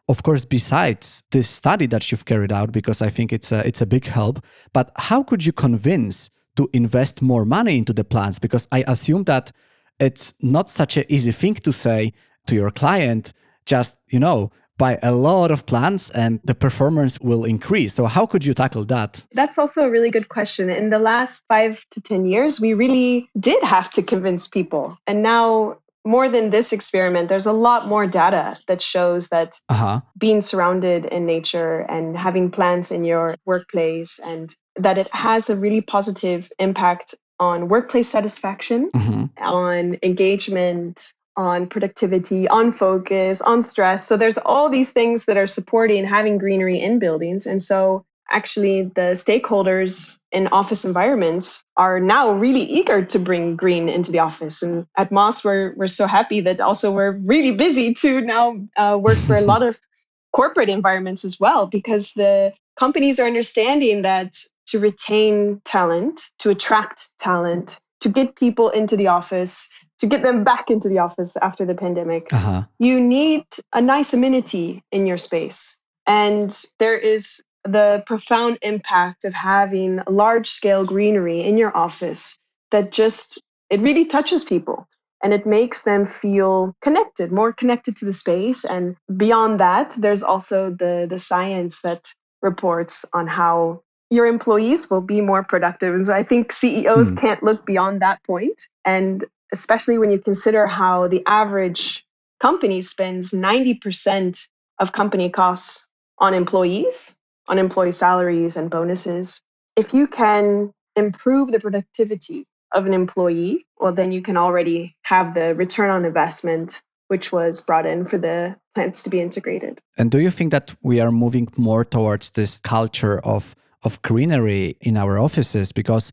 of 0.08 0.22
course, 0.22 0.44
besides 0.44 1.22
this 1.30 1.48
study 1.48 1.86
that 1.86 2.10
you've 2.10 2.26
carried 2.26 2.52
out, 2.52 2.72
because 2.72 3.00
I 3.00 3.08
think 3.08 3.32
it's 3.32 3.52
a, 3.52 3.66
it's 3.66 3.80
a 3.80 3.86
big 3.86 4.06
help, 4.06 4.44
but 4.74 4.92
how 4.96 5.22
could 5.22 5.46
you 5.46 5.52
convince 5.52 6.30
to 6.56 6.68
invest 6.74 7.22
more 7.22 7.44
money 7.46 7.78
into 7.78 7.92
the 7.92 8.04
plants 8.04 8.38
Because 8.38 8.68
I 8.70 8.84
assume 8.86 9.24
that 9.24 9.52
it's 9.98 10.34
not 10.40 10.68
such 10.68 10.96
an 10.98 11.04
easy 11.08 11.32
thing 11.32 11.54
to 11.54 11.72
say 11.72 12.12
to 12.46 12.54
your 12.54 12.70
client, 12.70 13.32
just, 13.64 13.96
you 14.08 14.18
know, 14.18 14.50
buy 14.80 14.98
a 15.02 15.12
lot 15.12 15.50
of 15.50 15.66
plants 15.66 16.10
and 16.10 16.40
the 16.44 16.54
performance 16.54 17.20
will 17.20 17.44
increase. 17.44 17.92
So, 17.94 18.06
how 18.06 18.24
could 18.26 18.44
you 18.44 18.54
tackle 18.54 18.84
that? 18.86 19.26
That's 19.32 19.58
also 19.58 19.84
a 19.84 19.90
really 19.90 20.10
good 20.10 20.28
question. 20.28 20.70
In 20.70 20.88
the 20.90 20.98
last 20.98 21.44
five 21.48 21.84
to 21.92 22.00
10 22.00 22.24
years, 22.24 22.58
we 22.58 22.72
really 22.74 23.28
did 23.38 23.62
have 23.62 23.90
to 23.96 24.02
convince 24.02 24.48
people. 24.48 24.96
And 25.06 25.22
now, 25.22 25.76
more 26.04 26.30
than 26.30 26.48
this 26.50 26.72
experiment, 26.72 27.28
there's 27.28 27.46
a 27.46 27.52
lot 27.68 27.86
more 27.86 28.06
data 28.06 28.58
that 28.68 28.80
shows 28.80 29.28
that 29.28 29.60
uh-huh. 29.68 30.00
being 30.16 30.40
surrounded 30.40 31.04
in 31.04 31.26
nature 31.26 31.80
and 31.80 32.16
having 32.16 32.50
plants 32.50 32.90
in 32.90 33.04
your 33.04 33.36
workplace 33.44 34.18
and 34.18 34.54
that 34.76 34.96
it 34.96 35.08
has 35.14 35.50
a 35.50 35.56
really 35.56 35.82
positive 35.82 36.50
impact 36.58 37.14
on 37.38 37.68
workplace 37.68 38.08
satisfaction, 38.08 38.90
mm-hmm. 38.94 39.24
on 39.42 39.98
engagement, 40.02 41.12
on 41.40 41.66
productivity, 41.66 42.46
on 42.48 42.70
focus, 42.70 43.40
on 43.40 43.62
stress. 43.62 44.06
So 44.06 44.18
there's 44.18 44.36
all 44.36 44.68
these 44.68 44.92
things 44.92 45.24
that 45.24 45.38
are 45.38 45.46
supporting 45.46 46.04
having 46.04 46.36
greenery 46.36 46.78
in 46.78 46.98
buildings. 46.98 47.46
And 47.46 47.62
so 47.62 48.04
actually 48.28 48.82
the 48.82 49.16
stakeholders 49.16 50.18
in 50.32 50.48
office 50.48 50.84
environments 50.84 51.64
are 51.78 51.98
now 51.98 52.30
really 52.30 52.60
eager 52.62 53.02
to 53.06 53.18
bring 53.18 53.56
green 53.56 53.88
into 53.88 54.12
the 54.12 54.18
office. 54.18 54.62
And 54.62 54.86
at 54.98 55.10
Moss, 55.10 55.42
we're, 55.42 55.72
we're 55.76 55.86
so 55.86 56.06
happy 56.06 56.42
that 56.42 56.60
also 56.60 56.92
we're 56.92 57.12
really 57.12 57.52
busy 57.52 57.94
to 57.94 58.20
now 58.20 58.56
uh, 58.76 58.98
work 59.00 59.24
for 59.24 59.34
a 59.34 59.40
lot 59.40 59.62
of 59.62 59.80
corporate 60.36 60.68
environments 60.68 61.24
as 61.24 61.40
well, 61.40 61.66
because 61.66 62.12
the 62.12 62.52
companies 62.78 63.18
are 63.18 63.26
understanding 63.26 64.02
that 64.02 64.36
to 64.66 64.78
retain 64.78 65.60
talent, 65.64 66.20
to 66.38 66.50
attract 66.50 67.18
talent, 67.18 67.80
to 68.00 68.08
get 68.08 68.36
people 68.36 68.68
into 68.70 68.96
the 68.96 69.08
office, 69.08 69.68
to 70.00 70.06
get 70.06 70.22
them 70.22 70.44
back 70.44 70.70
into 70.70 70.88
the 70.88 70.98
office 70.98 71.36
after 71.36 71.64
the 71.64 71.74
pandemic, 71.74 72.32
uh-huh. 72.32 72.64
you 72.78 72.98
need 72.98 73.44
a 73.72 73.80
nice 73.80 74.12
amenity 74.14 74.82
in 74.90 75.06
your 75.06 75.18
space. 75.18 75.78
And 76.06 76.50
there 76.78 76.96
is 76.96 77.42
the 77.64 78.02
profound 78.06 78.58
impact 78.62 79.24
of 79.24 79.34
having 79.34 80.00
large 80.08 80.48
scale 80.48 80.86
greenery 80.86 81.42
in 81.42 81.58
your 81.58 81.76
office 81.76 82.38
that 82.70 82.90
just, 82.92 83.42
it 83.68 83.80
really 83.80 84.06
touches 84.06 84.42
people 84.42 84.88
and 85.22 85.34
it 85.34 85.44
makes 85.44 85.82
them 85.82 86.06
feel 86.06 86.74
connected, 86.80 87.30
more 87.30 87.52
connected 87.52 87.94
to 87.96 88.06
the 88.06 88.12
space. 88.14 88.64
And 88.64 88.96
beyond 89.14 89.60
that, 89.60 89.90
there's 89.98 90.22
also 90.22 90.70
the, 90.70 91.06
the 91.08 91.18
science 91.18 91.82
that 91.82 92.10
reports 92.40 93.04
on 93.12 93.26
how 93.26 93.82
your 94.08 94.26
employees 94.26 94.90
will 94.90 95.02
be 95.02 95.20
more 95.20 95.44
productive. 95.44 95.94
And 95.94 96.06
so 96.06 96.14
I 96.14 96.22
think 96.22 96.52
CEOs 96.52 97.10
mm. 97.10 97.20
can't 97.20 97.42
look 97.42 97.66
beyond 97.66 98.00
that 98.00 98.24
point. 98.24 98.62
And 98.84 99.26
especially 99.52 99.98
when 99.98 100.10
you 100.10 100.18
consider 100.18 100.66
how 100.66 101.08
the 101.08 101.22
average 101.26 102.06
company 102.40 102.80
spends 102.80 103.30
90% 103.30 104.46
of 104.78 104.92
company 104.92 105.28
costs 105.28 105.88
on 106.18 106.34
employees, 106.34 107.16
on 107.48 107.58
employee 107.58 107.92
salaries 107.92 108.56
and 108.56 108.70
bonuses. 108.70 109.42
If 109.76 109.94
you 109.94 110.06
can 110.06 110.72
improve 110.96 111.52
the 111.52 111.60
productivity 111.60 112.46
of 112.72 112.86
an 112.86 112.94
employee, 112.94 113.66
well, 113.78 113.92
then 113.92 114.12
you 114.12 114.22
can 114.22 114.36
already 114.36 114.96
have 115.02 115.34
the 115.34 115.54
return 115.54 115.90
on 115.90 116.04
investment 116.04 116.82
which 117.10 117.32
was 117.32 117.60
brought 117.60 117.86
in 117.86 118.06
for 118.06 118.18
the 118.18 118.56
plants 118.72 119.02
to 119.02 119.10
be 119.10 119.20
integrated. 119.20 119.80
And 119.98 120.12
do 120.12 120.20
you 120.20 120.30
think 120.30 120.52
that 120.52 120.76
we 120.80 121.00
are 121.00 121.10
moving 121.10 121.48
more 121.56 121.84
towards 121.84 122.30
this 122.30 122.60
culture 122.60 123.18
of 123.24 123.56
of 123.82 124.00
greenery 124.02 124.76
in 124.80 124.96
our 124.96 125.18
offices? 125.18 125.72
Because 125.72 126.12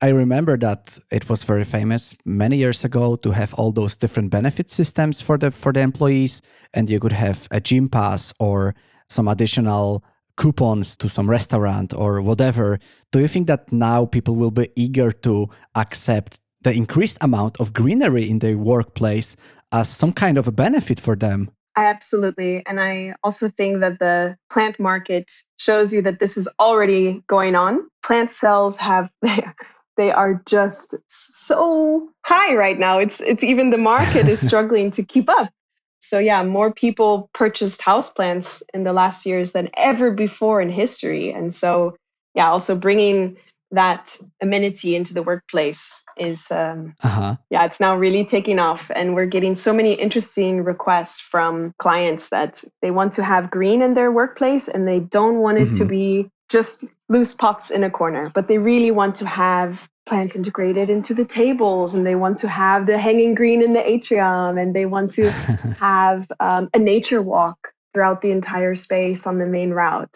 I 0.00 0.08
remember 0.08 0.58
that 0.58 0.98
it 1.10 1.28
was 1.28 1.44
very 1.44 1.64
famous 1.64 2.14
many 2.24 2.56
years 2.56 2.84
ago 2.84 3.16
to 3.16 3.30
have 3.30 3.54
all 3.54 3.72
those 3.72 3.96
different 3.96 4.30
benefit 4.30 4.68
systems 4.68 5.22
for 5.22 5.38
the 5.38 5.50
for 5.50 5.72
the 5.72 5.80
employees, 5.80 6.42
and 6.74 6.90
you 6.90 7.00
could 7.00 7.12
have 7.12 7.48
a 7.50 7.60
gym 7.60 7.88
pass 7.88 8.32
or 8.38 8.74
some 9.08 9.28
additional 9.28 10.04
coupons 10.36 10.96
to 10.96 11.08
some 11.08 11.30
restaurant 11.30 11.94
or 11.94 12.20
whatever. 12.20 12.78
Do 13.12 13.20
you 13.20 13.28
think 13.28 13.46
that 13.46 13.72
now 13.72 14.06
people 14.06 14.34
will 14.34 14.50
be 14.50 14.68
eager 14.76 15.12
to 15.12 15.48
accept 15.74 16.40
the 16.62 16.72
increased 16.72 17.18
amount 17.20 17.60
of 17.60 17.72
greenery 17.72 18.28
in 18.28 18.40
their 18.40 18.58
workplace 18.58 19.36
as 19.70 19.88
some 19.88 20.12
kind 20.12 20.38
of 20.38 20.48
a 20.48 20.52
benefit 20.52 20.98
for 20.98 21.14
them? 21.14 21.50
Absolutely. 21.76 22.62
And 22.66 22.80
I 22.80 23.14
also 23.24 23.48
think 23.48 23.80
that 23.80 23.98
the 23.98 24.36
plant 24.50 24.78
market 24.78 25.30
shows 25.58 25.92
you 25.92 26.02
that 26.02 26.20
this 26.20 26.36
is 26.36 26.48
already 26.60 27.22
going 27.26 27.56
on. 27.56 27.88
Plant 28.02 28.30
cells 28.30 28.76
have 28.76 29.10
they 29.96 30.10
are 30.10 30.42
just 30.46 30.96
so 31.06 32.10
high 32.24 32.54
right 32.54 32.78
now. 32.78 32.98
It's 32.98 33.20
it's 33.20 33.42
even 33.42 33.70
the 33.70 33.78
market 33.78 34.28
is 34.28 34.40
struggling 34.46 34.90
to 34.92 35.04
keep 35.04 35.28
up. 35.28 35.50
So 36.00 36.18
yeah, 36.18 36.42
more 36.42 36.72
people 36.72 37.30
purchased 37.32 37.80
houseplants 37.80 38.62
in 38.74 38.84
the 38.84 38.92
last 38.92 39.24
years 39.24 39.52
than 39.52 39.70
ever 39.76 40.10
before 40.10 40.60
in 40.60 40.68
history. 40.68 41.30
And 41.30 41.52
so 41.52 41.96
yeah, 42.34 42.50
also 42.50 42.76
bringing 42.76 43.36
that 43.74 44.16
amenity 44.40 44.94
into 44.96 45.14
the 45.14 45.22
workplace 45.22 46.04
is 46.16 46.50
um, 46.50 46.94
uh-huh. 47.02 47.36
yeah 47.50 47.64
it's 47.64 47.80
now 47.80 47.96
really 47.96 48.24
taking 48.24 48.58
off 48.58 48.90
and 48.94 49.14
we're 49.14 49.26
getting 49.26 49.54
so 49.54 49.72
many 49.72 49.94
interesting 49.94 50.62
requests 50.62 51.20
from 51.20 51.74
clients 51.78 52.28
that 52.28 52.62
they 52.82 52.90
want 52.90 53.12
to 53.12 53.24
have 53.24 53.50
green 53.50 53.82
in 53.82 53.94
their 53.94 54.12
workplace 54.12 54.68
and 54.68 54.86
they 54.86 55.00
don't 55.00 55.38
want 55.38 55.58
it 55.58 55.68
mm-hmm. 55.68 55.78
to 55.78 55.84
be 55.84 56.30
just 56.54 56.84
loose 57.08 57.34
pots 57.34 57.70
in 57.70 57.82
a 57.84 57.90
corner 57.90 58.30
but 58.34 58.48
they 58.48 58.58
really 58.58 58.90
want 58.90 59.16
to 59.16 59.26
have 59.26 59.88
plants 60.06 60.36
integrated 60.36 60.88
into 60.90 61.14
the 61.14 61.24
tables 61.24 61.94
and 61.94 62.06
they 62.06 62.14
want 62.14 62.38
to 62.38 62.48
have 62.48 62.86
the 62.86 62.98
hanging 62.98 63.34
green 63.34 63.62
in 63.62 63.72
the 63.72 63.90
atrium 63.94 64.58
and 64.58 64.74
they 64.74 64.86
want 64.86 65.10
to 65.10 65.30
have 65.80 66.26
um, 66.40 66.68
a 66.74 66.78
nature 66.78 67.22
walk 67.22 67.58
throughout 67.92 68.20
the 68.22 68.30
entire 68.30 68.74
space 68.74 69.26
on 69.26 69.38
the 69.38 69.46
main 69.46 69.70
route. 69.70 70.14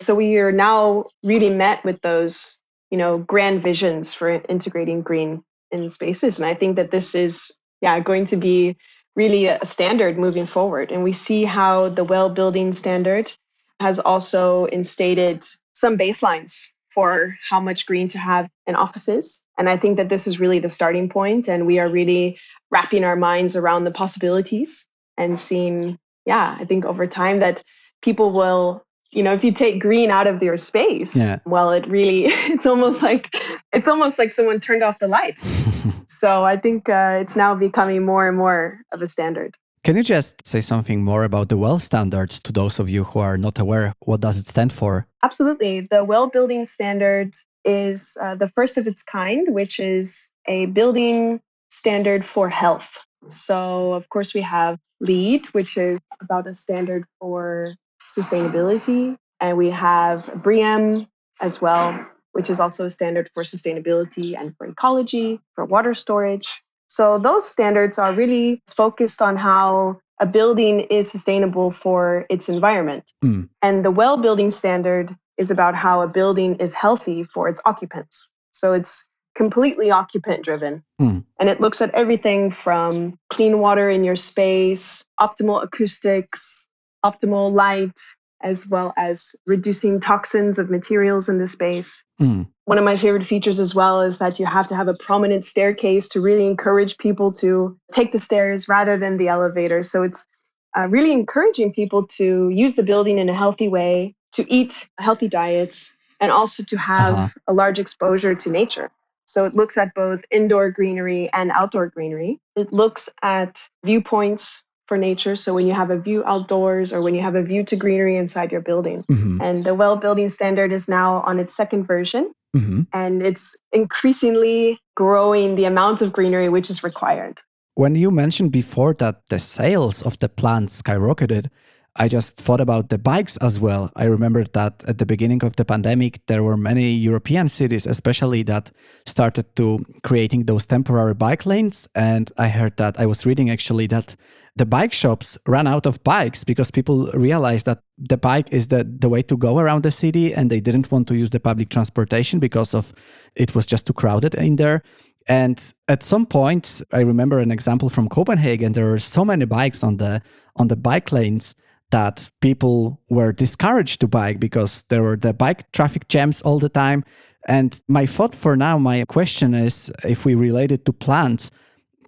So 0.00 0.14
we 0.14 0.36
are 0.38 0.52
now 0.52 1.04
really 1.22 1.50
met 1.50 1.84
with 1.84 2.00
those 2.00 2.62
you 2.90 2.98
know 2.98 3.18
grand 3.18 3.62
visions 3.62 4.14
for 4.14 4.28
integrating 4.30 5.02
green 5.02 5.42
in 5.72 5.90
spaces 5.90 6.38
and 6.38 6.46
i 6.46 6.54
think 6.54 6.76
that 6.76 6.92
this 6.92 7.16
is 7.16 7.52
yeah 7.80 7.98
going 7.98 8.24
to 8.24 8.36
be 8.36 8.76
really 9.16 9.46
a 9.46 9.64
standard 9.64 10.18
moving 10.18 10.46
forward. 10.46 10.92
And 10.92 11.02
we 11.02 11.12
see 11.12 11.44
how 11.44 11.88
the 11.88 12.04
well 12.04 12.30
building 12.30 12.70
standard 12.72 13.32
has 13.80 13.98
also 13.98 14.66
instated 14.66 15.44
some 15.76 15.98
baselines 15.98 16.72
for 16.88 17.36
how 17.50 17.60
much 17.60 17.84
green 17.84 18.08
to 18.08 18.18
have 18.18 18.48
in 18.66 18.74
offices. 18.74 19.46
And 19.58 19.68
i 19.68 19.76
think 19.76 19.98
that 19.98 20.08
this 20.08 20.26
is 20.26 20.40
really 20.40 20.58
the 20.58 20.70
starting 20.70 21.08
point 21.08 21.48
and 21.48 21.66
we 21.66 21.78
are 21.78 21.88
really 21.88 22.38
wrapping 22.70 23.04
our 23.04 23.16
minds 23.16 23.54
around 23.54 23.84
the 23.84 23.90
possibilities 23.90 24.88
and 25.16 25.38
seeing 25.38 25.98
yeah 26.24 26.56
i 26.60 26.64
think 26.64 26.84
over 26.84 27.06
time 27.06 27.40
that 27.40 27.62
people 28.02 28.30
will 28.30 28.84
you 29.12 29.22
know 29.22 29.34
if 29.34 29.44
you 29.44 29.52
take 29.52 29.80
green 29.80 30.10
out 30.10 30.26
of 30.26 30.40
their 30.40 30.56
space 30.56 31.14
yeah. 31.16 31.38
well 31.44 31.70
it 31.70 31.86
really 31.86 32.24
it's 32.52 32.66
almost 32.66 33.02
like 33.02 33.34
it's 33.72 33.88
almost 33.88 34.18
like 34.18 34.32
someone 34.32 34.60
turned 34.60 34.82
off 34.82 34.98
the 34.98 35.08
lights. 35.08 35.56
So 36.08 36.44
i 36.44 36.56
think 36.56 36.88
uh, 36.88 37.18
it's 37.22 37.36
now 37.36 37.54
becoming 37.54 38.04
more 38.04 38.26
and 38.28 38.38
more 38.38 38.80
of 38.92 39.02
a 39.02 39.06
standard 39.06 39.52
can 39.86 39.96
you 39.96 40.02
just 40.02 40.34
say 40.44 40.60
something 40.60 41.04
more 41.04 41.22
about 41.22 41.48
the 41.48 41.56
well 41.56 41.78
standards 41.78 42.40
to 42.40 42.52
those 42.52 42.80
of 42.80 42.90
you 42.90 43.04
who 43.04 43.20
are 43.20 43.38
not 43.38 43.58
aware 43.58 43.94
what 44.00 44.20
does 44.20 44.36
it 44.36 44.46
stand 44.46 44.72
for 44.72 45.06
absolutely 45.22 45.74
the 45.92 46.02
well 46.02 46.26
building 46.28 46.64
standard 46.64 47.30
is 47.64 48.16
uh, 48.22 48.34
the 48.34 48.48
first 48.48 48.76
of 48.76 48.86
its 48.86 49.02
kind 49.02 49.54
which 49.54 49.78
is 49.78 50.30
a 50.48 50.66
building 50.66 51.40
standard 51.68 52.24
for 52.24 52.48
health 52.48 52.90
so 53.28 53.92
of 53.94 54.08
course 54.08 54.34
we 54.34 54.40
have 54.40 54.78
LEED 55.00 55.46
which 55.56 55.76
is 55.76 55.98
about 56.20 56.46
a 56.46 56.54
standard 56.54 57.04
for 57.20 57.76
sustainability. 58.08 59.16
And 59.40 59.58
we 59.58 59.70
have 59.70 60.24
BREEAM 60.42 61.06
as 61.40 61.60
well, 61.60 62.06
which 62.32 62.48
is 62.48 62.60
also 62.60 62.86
a 62.86 62.90
standard 62.90 63.30
for 63.34 63.42
sustainability 63.42 64.38
and 64.38 64.56
for 64.56 64.66
ecology, 64.66 65.40
for 65.54 65.64
water 65.64 65.94
storage. 65.94 66.62
So 66.88 67.18
those 67.18 67.48
standards 67.48 67.98
are 67.98 68.12
really 68.12 68.62
focused 68.68 69.20
on 69.20 69.36
how 69.36 70.00
a 70.20 70.26
building 70.26 70.80
is 70.80 71.10
sustainable 71.10 71.70
for 71.70 72.26
its 72.30 72.48
environment. 72.48 73.12
Mm. 73.24 73.48
And 73.62 73.84
the 73.84 73.90
well 73.90 74.16
building 74.16 74.50
standard 74.50 75.14
is 75.36 75.50
about 75.50 75.74
how 75.74 76.00
a 76.00 76.08
building 76.08 76.56
is 76.56 76.72
healthy 76.72 77.24
for 77.24 77.48
its 77.48 77.60
occupants. 77.66 78.30
So 78.52 78.72
it's 78.72 79.10
completely 79.36 79.90
occupant 79.90 80.42
driven. 80.42 80.82
Mm. 81.00 81.24
And 81.38 81.48
it 81.48 81.60
looks 81.60 81.82
at 81.82 81.94
everything 81.94 82.50
from 82.50 83.18
clean 83.28 83.58
water 83.58 83.90
in 83.90 84.02
your 84.02 84.16
space, 84.16 85.04
optimal 85.20 85.62
acoustics, 85.62 86.68
optimal 87.04 87.52
light, 87.52 87.98
as 88.42 88.68
well 88.70 88.92
as 88.96 89.34
reducing 89.46 90.00
toxins 90.00 90.58
of 90.58 90.70
materials 90.70 91.28
in 91.28 91.38
the 91.38 91.46
space. 91.46 92.04
Mm. 92.20 92.46
One 92.64 92.78
of 92.78 92.84
my 92.84 92.96
favorite 92.96 93.24
features 93.24 93.58
as 93.58 93.74
well 93.74 94.02
is 94.02 94.18
that 94.18 94.38
you 94.38 94.46
have 94.46 94.66
to 94.68 94.76
have 94.76 94.88
a 94.88 94.94
prominent 94.94 95.44
staircase 95.44 96.08
to 96.08 96.20
really 96.20 96.46
encourage 96.46 96.98
people 96.98 97.32
to 97.34 97.78
take 97.92 98.12
the 98.12 98.18
stairs 98.18 98.68
rather 98.68 98.96
than 98.96 99.16
the 99.16 99.28
elevator. 99.28 99.82
So 99.82 100.02
it's 100.02 100.28
uh, 100.76 100.86
really 100.88 101.12
encouraging 101.12 101.72
people 101.72 102.06
to 102.06 102.50
use 102.50 102.76
the 102.76 102.82
building 102.82 103.18
in 103.18 103.28
a 103.28 103.34
healthy 103.34 103.68
way, 103.68 104.14
to 104.32 104.50
eat 104.52 104.88
healthy 104.98 105.28
diets, 105.28 105.96
and 106.20 106.30
also 106.30 106.62
to 106.64 106.76
have 106.76 107.14
uh-huh. 107.14 107.28
a 107.48 107.52
large 107.52 107.78
exposure 107.78 108.34
to 108.34 108.50
nature. 108.50 108.90
So 109.24 109.44
it 109.44 109.54
looks 109.54 109.76
at 109.76 109.92
both 109.94 110.20
indoor 110.30 110.70
greenery 110.70 111.28
and 111.32 111.50
outdoor 111.50 111.88
greenery. 111.88 112.40
It 112.54 112.72
looks 112.72 113.08
at 113.22 113.60
viewpoints 113.84 114.64
for 114.86 114.96
nature. 114.96 115.36
So 115.36 115.54
when 115.54 115.66
you 115.66 115.74
have 115.74 115.90
a 115.90 115.98
view 115.98 116.22
outdoors 116.24 116.92
or 116.92 117.02
when 117.02 117.14
you 117.14 117.22
have 117.22 117.34
a 117.34 117.42
view 117.42 117.64
to 117.64 117.76
greenery 117.76 118.16
inside 118.16 118.52
your 118.52 118.60
building. 118.60 119.04
Mm-hmm. 119.10 119.40
And 119.40 119.64
the 119.64 119.74
well 119.74 119.96
building 119.96 120.28
standard 120.28 120.72
is 120.72 120.88
now 120.88 121.20
on 121.20 121.38
its 121.38 121.54
second 121.54 121.86
version. 121.86 122.32
Mm-hmm. 122.56 122.82
And 122.92 123.22
it's 123.22 123.56
increasingly 123.72 124.78
growing 124.94 125.56
the 125.56 125.64
amount 125.64 126.00
of 126.00 126.12
greenery 126.12 126.48
which 126.48 126.70
is 126.70 126.82
required. 126.82 127.40
When 127.74 127.94
you 127.94 128.10
mentioned 128.10 128.52
before 128.52 128.94
that 128.94 129.28
the 129.28 129.38
sales 129.38 130.00
of 130.02 130.18
the 130.18 130.30
plants 130.30 130.80
skyrocketed, 130.80 131.48
I 131.98 132.08
just 132.08 132.36
thought 132.36 132.60
about 132.60 132.90
the 132.90 132.98
bikes 132.98 133.36
as 133.38 133.58
well. 133.58 133.90
I 133.96 134.04
remember 134.04 134.44
that 134.52 134.84
at 134.86 134.98
the 134.98 135.06
beginning 135.06 135.42
of 135.42 135.56
the 135.56 135.64
pandemic, 135.64 136.20
there 136.26 136.42
were 136.42 136.56
many 136.56 136.90
European 136.92 137.48
cities, 137.48 137.86
especially 137.86 138.42
that 138.44 138.70
started 139.06 139.56
to 139.56 139.84
creating 140.02 140.44
those 140.44 140.66
temporary 140.66 141.14
bike 141.14 141.46
lanes. 141.46 141.88
And 141.94 142.30
I 142.36 142.48
heard 142.48 142.76
that 142.76 143.00
I 143.00 143.06
was 143.06 143.24
reading 143.24 143.48
actually 143.48 143.86
that 143.88 144.14
the 144.56 144.66
bike 144.66 144.92
shops 144.92 145.38
ran 145.46 145.66
out 145.66 145.86
of 145.86 146.02
bikes 146.04 146.44
because 146.44 146.70
people 146.70 147.10
realized 147.12 147.66
that 147.66 147.80
the 147.98 148.16
bike 148.18 148.48
is 148.50 148.68
the, 148.68 148.84
the 148.84 149.08
way 149.08 149.22
to 149.22 149.36
go 149.36 149.58
around 149.58 149.82
the 149.82 149.90
city 149.90 150.34
and 150.34 150.50
they 150.50 150.60
didn't 150.60 150.90
want 150.90 151.08
to 151.08 151.14
use 151.14 151.30
the 151.30 151.40
public 151.40 151.70
transportation 151.70 152.40
because 152.40 152.74
of 152.74 152.92
it 153.34 153.54
was 153.54 153.66
just 153.66 153.86
too 153.86 153.92
crowded 153.94 154.34
in 154.34 154.56
there. 154.56 154.82
And 155.28 155.60
at 155.88 156.02
some 156.02 156.26
point, 156.26 156.82
I 156.92 157.00
remember 157.00 157.38
an 157.38 157.50
example 157.50 157.88
from 157.88 158.08
Copenhagen. 158.08 158.72
There 158.72 158.86
were 158.86 158.98
so 158.98 159.24
many 159.24 159.44
bikes 159.44 159.82
on 159.82 159.96
the 159.96 160.22
on 160.56 160.68
the 160.68 160.76
bike 160.76 161.10
lanes 161.12 161.54
that 161.90 162.30
people 162.40 163.00
were 163.08 163.32
discouraged 163.32 164.00
to 164.00 164.08
bike 164.08 164.40
because 164.40 164.84
there 164.88 165.02
were 165.02 165.16
the 165.16 165.32
bike 165.32 165.70
traffic 165.72 166.08
jams 166.08 166.42
all 166.42 166.58
the 166.58 166.68
time. 166.68 167.04
And 167.48 167.80
my 167.88 168.06
thought 168.06 168.34
for 168.34 168.56
now, 168.56 168.78
my 168.78 169.04
question 169.04 169.54
is 169.54 169.90
if 170.02 170.24
we 170.24 170.34
relate 170.34 170.72
it 170.72 170.84
to 170.86 170.92
plants, 170.92 171.50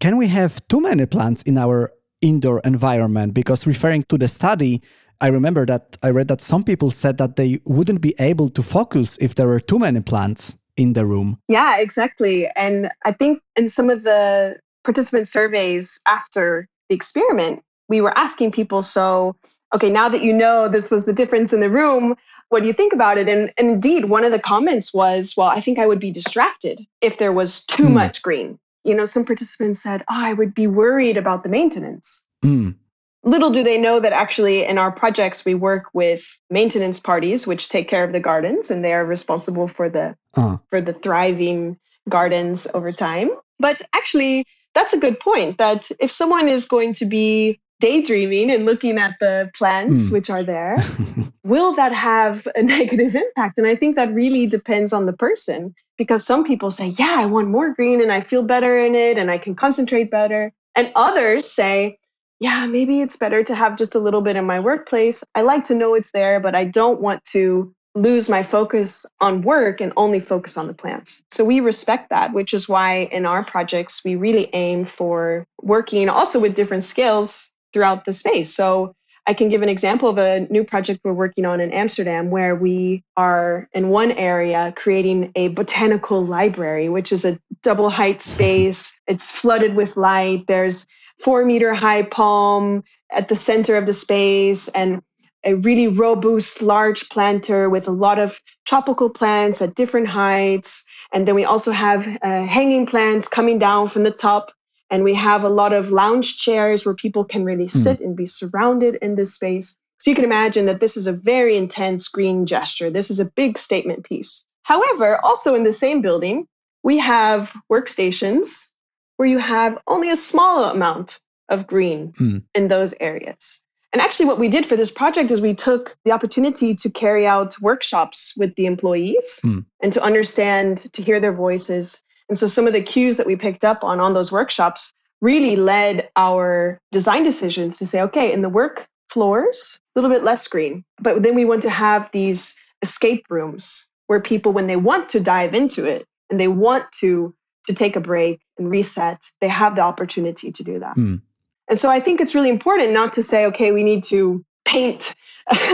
can 0.00 0.16
we 0.16 0.28
have 0.28 0.66
too 0.68 0.80
many 0.80 1.06
plants 1.06 1.42
in 1.42 1.58
our 1.58 1.92
indoor 2.20 2.60
environment? 2.60 3.34
Because 3.34 3.66
referring 3.66 4.02
to 4.04 4.18
the 4.18 4.28
study, 4.28 4.82
I 5.20 5.28
remember 5.28 5.66
that 5.66 5.96
I 6.02 6.10
read 6.10 6.28
that 6.28 6.40
some 6.40 6.62
people 6.62 6.90
said 6.90 7.18
that 7.18 7.36
they 7.36 7.60
wouldn't 7.64 8.00
be 8.00 8.14
able 8.18 8.48
to 8.50 8.62
focus 8.62 9.18
if 9.20 9.34
there 9.34 9.48
were 9.48 9.60
too 9.60 9.78
many 9.78 10.00
plants 10.00 10.56
in 10.76 10.92
the 10.92 11.04
room. 11.04 11.40
Yeah, 11.48 11.78
exactly. 11.78 12.48
And 12.56 12.90
I 13.04 13.12
think 13.12 13.40
in 13.56 13.68
some 13.68 13.90
of 13.90 14.04
the 14.04 14.58
participant 14.84 15.26
surveys 15.26 16.00
after 16.06 16.68
the 16.88 16.94
experiment, 16.94 17.62
we 17.88 18.00
were 18.00 18.16
asking 18.16 18.52
people, 18.52 18.82
so, 18.82 19.34
okay, 19.74 19.90
now 19.90 20.08
that 20.08 20.22
you 20.22 20.32
know 20.32 20.68
this 20.68 20.90
was 20.90 21.04
the 21.04 21.12
difference 21.12 21.52
in 21.52 21.60
the 21.60 21.70
room, 21.70 22.16
what 22.48 22.60
do 22.60 22.66
you 22.66 22.72
think 22.72 22.92
about 22.92 23.18
it? 23.18 23.28
And, 23.28 23.52
and 23.58 23.70
indeed, 23.70 24.06
one 24.06 24.24
of 24.24 24.32
the 24.32 24.38
comments 24.38 24.94
was, 24.94 25.34
well, 25.36 25.48
I 25.48 25.60
think 25.60 25.78
I 25.78 25.86
would 25.86 26.00
be 26.00 26.10
distracted 26.10 26.80
if 27.00 27.18
there 27.18 27.32
was 27.32 27.64
too 27.64 27.84
mm. 27.84 27.92
much 27.92 28.22
green. 28.22 28.58
You 28.84 28.94
know, 28.94 29.04
some 29.04 29.24
participants 29.24 29.82
said, 29.82 30.02
oh, 30.02 30.04
I 30.08 30.32
would 30.32 30.54
be 30.54 30.66
worried 30.66 31.16
about 31.16 31.42
the 31.42 31.48
maintenance. 31.48 32.26
Mm. 32.42 32.76
Little 33.24 33.50
do 33.50 33.62
they 33.62 33.78
know 33.78 34.00
that 34.00 34.12
actually 34.12 34.64
in 34.64 34.78
our 34.78 34.92
projects, 34.92 35.44
we 35.44 35.54
work 35.54 35.86
with 35.92 36.24
maintenance 36.48 36.98
parties, 36.98 37.46
which 37.46 37.68
take 37.68 37.88
care 37.88 38.04
of 38.04 38.12
the 38.12 38.20
gardens 38.20 38.70
and 38.70 38.82
they 38.82 38.94
are 38.94 39.04
responsible 39.04 39.68
for 39.68 39.90
the, 39.90 40.16
uh. 40.34 40.56
for 40.70 40.80
the 40.80 40.92
thriving 40.92 41.78
gardens 42.08 42.66
over 42.72 42.92
time. 42.92 43.30
But 43.58 43.82
actually, 43.92 44.46
that's 44.74 44.92
a 44.92 44.98
good 44.98 45.18
point 45.20 45.58
that 45.58 45.86
if 45.98 46.12
someone 46.12 46.48
is 46.48 46.64
going 46.64 46.94
to 46.94 47.04
be 47.04 47.60
daydreaming 47.80 48.50
and 48.50 48.66
looking 48.66 48.98
at 48.98 49.16
the 49.20 49.50
plants 49.54 50.08
mm. 50.08 50.12
which 50.12 50.30
are 50.30 50.42
there, 50.42 50.82
will 51.44 51.74
that 51.74 51.92
have 51.92 52.46
a 52.56 52.62
negative 52.76 53.14
impact? 53.14 53.58
And 53.58 53.66
I 53.66 53.74
think 53.74 53.96
that 53.96 54.12
really 54.12 54.46
depends 54.46 54.92
on 54.92 55.06
the 55.06 55.12
person 55.12 55.74
because 55.96 56.24
some 56.24 56.44
people 56.44 56.70
say, 56.70 56.88
yeah, 56.88 57.16
I 57.18 57.26
want 57.26 57.48
more 57.48 57.74
green 57.74 58.00
and 58.00 58.12
I 58.12 58.20
feel 58.20 58.42
better 58.42 58.78
in 58.78 58.94
it 58.94 59.18
and 59.18 59.30
I 59.30 59.38
can 59.38 59.54
concentrate 59.54 60.10
better. 60.10 60.52
And 60.74 60.92
others 60.94 61.50
say, 61.50 61.98
yeah, 62.40 62.66
maybe 62.66 63.00
it's 63.00 63.16
better 63.16 63.42
to 63.42 63.54
have 63.54 63.76
just 63.76 63.94
a 63.94 63.98
little 63.98 64.20
bit 64.20 64.36
in 64.36 64.44
my 64.44 64.60
workplace. 64.60 65.24
I 65.34 65.42
like 65.42 65.64
to 65.64 65.74
know 65.74 65.94
it's 65.94 66.12
there, 66.12 66.38
but 66.38 66.54
I 66.54 66.64
don't 66.64 67.00
want 67.00 67.24
to 67.32 67.74
lose 67.94 68.28
my 68.28 68.44
focus 68.44 69.04
on 69.20 69.42
work 69.42 69.80
and 69.80 69.92
only 69.96 70.20
focus 70.20 70.56
on 70.56 70.68
the 70.68 70.74
plants. 70.74 71.24
So 71.32 71.44
we 71.44 71.58
respect 71.58 72.10
that, 72.10 72.32
which 72.32 72.54
is 72.54 72.68
why 72.68 73.08
in 73.10 73.26
our 73.26 73.44
projects, 73.44 74.04
we 74.04 74.14
really 74.14 74.48
aim 74.52 74.84
for 74.84 75.44
working 75.62 76.08
also 76.08 76.38
with 76.38 76.54
different 76.54 76.84
skills 76.84 77.52
throughout 77.72 78.04
the 78.04 78.12
space. 78.12 78.54
So 78.54 78.94
I 79.28 79.34
can 79.34 79.50
give 79.50 79.60
an 79.60 79.68
example 79.68 80.08
of 80.08 80.16
a 80.16 80.46
new 80.48 80.64
project 80.64 81.00
we're 81.04 81.12
working 81.12 81.44
on 81.44 81.60
in 81.60 81.70
Amsterdam 81.70 82.30
where 82.30 82.56
we 82.56 83.04
are 83.14 83.68
in 83.74 83.90
one 83.90 84.10
area 84.12 84.72
creating 84.74 85.32
a 85.34 85.48
botanical 85.48 86.24
library, 86.24 86.88
which 86.88 87.12
is 87.12 87.26
a 87.26 87.38
double 87.62 87.90
height 87.90 88.22
space. 88.22 88.98
It's 89.06 89.30
flooded 89.30 89.74
with 89.74 89.98
light. 89.98 90.46
There's 90.46 90.86
four 91.18 91.44
meter 91.44 91.74
high 91.74 92.04
palm 92.04 92.84
at 93.12 93.28
the 93.28 93.36
center 93.36 93.76
of 93.76 93.84
the 93.84 93.92
space 93.92 94.68
and 94.68 95.02
a 95.44 95.54
really 95.56 95.88
robust 95.88 96.62
large 96.62 97.10
planter 97.10 97.68
with 97.68 97.86
a 97.86 97.92
lot 97.92 98.18
of 98.18 98.40
tropical 98.64 99.10
plants 99.10 99.60
at 99.60 99.74
different 99.74 100.08
heights. 100.08 100.84
And 101.12 101.28
then 101.28 101.34
we 101.34 101.44
also 101.44 101.70
have 101.70 102.06
uh, 102.22 102.44
hanging 102.44 102.86
plants 102.86 103.28
coming 103.28 103.58
down 103.58 103.88
from 103.88 104.04
the 104.04 104.10
top 104.10 104.52
and 104.90 105.04
we 105.04 105.14
have 105.14 105.44
a 105.44 105.48
lot 105.48 105.72
of 105.72 105.90
lounge 105.90 106.38
chairs 106.38 106.84
where 106.84 106.94
people 106.94 107.24
can 107.24 107.44
really 107.44 107.66
hmm. 107.66 107.78
sit 107.78 108.00
mm. 108.00 108.06
and 108.06 108.16
be 108.16 108.26
surrounded 108.26 108.96
in 109.02 109.16
this 109.16 109.34
space. 109.34 109.76
So 109.98 110.10
you 110.10 110.14
can 110.14 110.24
imagine 110.24 110.66
that 110.66 110.80
this 110.80 110.96
is 110.96 111.06
a 111.06 111.12
very 111.12 111.56
intense 111.56 112.08
green 112.08 112.46
gesture. 112.46 112.88
This 112.88 113.10
is 113.10 113.18
a 113.18 113.30
big 113.32 113.58
statement 113.58 114.04
piece. 114.04 114.46
However, 114.62 115.18
also 115.24 115.54
in 115.54 115.64
the 115.64 115.72
same 115.72 116.00
building, 116.00 116.46
we 116.82 116.98
have 116.98 117.52
workstations 117.70 118.72
where 119.16 119.28
you 119.28 119.38
have 119.38 119.78
only 119.86 120.10
a 120.10 120.16
small 120.16 120.64
amount 120.64 121.18
of 121.48 121.66
green 121.66 122.12
mm. 122.12 122.42
in 122.54 122.68
those 122.68 122.94
areas. 123.00 123.62
And 123.92 124.02
actually, 124.02 124.26
what 124.26 124.38
we 124.38 124.48
did 124.48 124.66
for 124.66 124.76
this 124.76 124.90
project 124.90 125.30
is 125.30 125.40
we 125.40 125.54
took 125.54 125.96
the 126.04 126.12
opportunity 126.12 126.74
to 126.74 126.90
carry 126.90 127.26
out 127.26 127.58
workshops 127.60 128.34
with 128.36 128.54
the 128.54 128.66
employees 128.66 129.40
mm. 129.44 129.64
and 129.82 129.92
to 129.92 130.02
understand, 130.02 130.78
to 130.92 131.02
hear 131.02 131.18
their 131.18 131.32
voices, 131.32 132.04
and 132.28 132.36
so 132.36 132.46
some 132.46 132.66
of 132.66 132.72
the 132.72 132.82
cues 132.82 133.16
that 133.16 133.26
we 133.26 133.36
picked 133.36 133.64
up 133.64 133.82
on 133.82 134.00
on 134.00 134.14
those 134.14 134.30
workshops 134.30 134.92
really 135.20 135.56
led 135.56 136.08
our 136.16 136.78
design 136.92 137.24
decisions 137.24 137.76
to 137.78 137.86
say, 137.86 138.00
okay, 138.02 138.32
in 138.32 138.42
the 138.42 138.48
work 138.48 138.86
floors, 139.10 139.80
a 139.96 140.00
little 140.00 140.14
bit 140.14 140.22
less 140.22 140.42
screen. 140.42 140.84
But 141.00 141.22
then 141.22 141.34
we 141.34 141.44
want 141.44 141.62
to 141.62 141.70
have 141.70 142.10
these 142.12 142.58
escape 142.82 143.24
rooms 143.30 143.88
where 144.06 144.20
people, 144.20 144.52
when 144.52 144.66
they 144.66 144.76
want 144.76 145.08
to 145.10 145.20
dive 145.20 145.54
into 145.54 145.84
it 145.84 146.06
and 146.30 146.38
they 146.38 146.48
want 146.48 146.84
to 147.00 147.34
to 147.64 147.74
take 147.74 147.96
a 147.96 148.00
break 148.00 148.40
and 148.56 148.70
reset, 148.70 149.18
they 149.40 149.48
have 149.48 149.74
the 149.74 149.82
opportunity 149.82 150.50
to 150.50 150.64
do 150.64 150.78
that. 150.78 150.96
Mm. 150.96 151.20
And 151.68 151.78
so 151.78 151.90
I 151.90 152.00
think 152.00 152.18
it's 152.20 152.34
really 152.34 152.48
important 152.48 152.92
not 152.92 153.12
to 153.14 153.22
say, 153.22 153.44
okay, 153.46 153.72
we 153.72 153.84
need 153.84 154.04
to 154.04 154.42
paint 154.64 155.14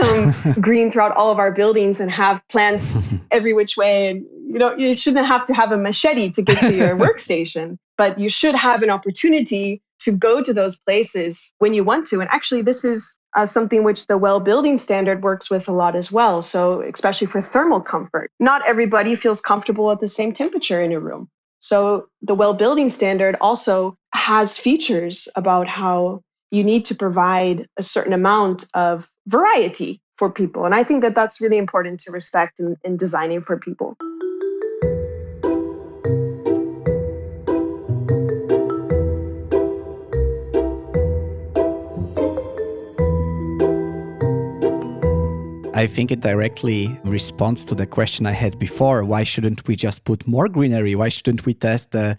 um, 0.03 0.33
green 0.61 0.91
throughout 0.91 1.15
all 1.15 1.31
of 1.31 1.39
our 1.39 1.51
buildings 1.51 1.99
and 1.99 2.11
have 2.11 2.45
plants 2.47 2.95
every 3.31 3.53
which 3.53 3.77
way. 3.77 4.09
And 4.09 4.25
you 4.47 4.59
know, 4.59 4.75
you 4.75 4.93
shouldn't 4.93 5.27
have 5.27 5.45
to 5.45 5.53
have 5.53 5.71
a 5.71 5.77
machete 5.77 6.31
to 6.31 6.41
get 6.41 6.59
to 6.59 6.73
your 6.73 6.97
workstation, 6.97 7.77
but 7.97 8.19
you 8.19 8.29
should 8.29 8.55
have 8.55 8.83
an 8.83 8.89
opportunity 8.89 9.81
to 9.99 10.11
go 10.11 10.41
to 10.41 10.53
those 10.53 10.79
places 10.79 11.53
when 11.57 11.73
you 11.73 11.83
want 11.83 12.05
to. 12.07 12.21
And 12.21 12.29
actually, 12.29 12.61
this 12.61 12.85
is 12.85 13.19
uh, 13.35 13.45
something 13.45 13.83
which 13.83 14.07
the 14.07 14.17
well 14.17 14.39
building 14.39 14.77
standard 14.77 15.23
works 15.23 15.49
with 15.49 15.67
a 15.67 15.71
lot 15.71 15.95
as 15.95 16.11
well. 16.11 16.41
So, 16.41 16.81
especially 16.81 17.27
for 17.27 17.41
thermal 17.41 17.81
comfort, 17.81 18.31
not 18.39 18.65
everybody 18.67 19.15
feels 19.15 19.41
comfortable 19.41 19.91
at 19.91 19.99
the 19.99 20.07
same 20.07 20.31
temperature 20.31 20.81
in 20.81 20.91
a 20.91 20.99
room. 20.99 21.29
So, 21.59 22.07
the 22.21 22.35
well 22.35 22.53
building 22.53 22.89
standard 22.89 23.35
also 23.41 23.97
has 24.13 24.57
features 24.57 25.27
about 25.35 25.67
how 25.67 26.21
you 26.51 26.63
need 26.63 26.85
to 26.85 26.95
provide 26.95 27.67
a 27.77 27.83
certain 27.83 28.13
amount 28.13 28.65
of 28.73 29.09
variety 29.27 30.01
for 30.17 30.31
people. 30.31 30.65
And 30.65 30.73
I 30.73 30.83
think 30.83 31.01
that 31.01 31.15
that's 31.15 31.41
really 31.41 31.57
important 31.57 31.99
to 32.01 32.11
respect 32.11 32.59
in, 32.59 32.75
in 32.83 32.97
designing 32.97 33.41
for 33.41 33.57
people. 33.57 33.97
I 45.75 45.87
think 45.87 46.09
it 46.09 46.21
directly 46.21 46.97
responds 47.03 47.65
to 47.65 47.75
the 47.75 47.85
question 47.85 48.25
I 48.25 48.31
had 48.31 48.57
before. 48.57 49.03
Why 49.03 49.25
shouldn't 49.25 49.67
we 49.67 49.75
just 49.75 50.05
put 50.05 50.25
more 50.25 50.47
greenery? 50.47 50.95
Why 50.95 51.09
shouldn't 51.09 51.45
we 51.45 51.53
test 51.53 51.91
the 51.91 52.17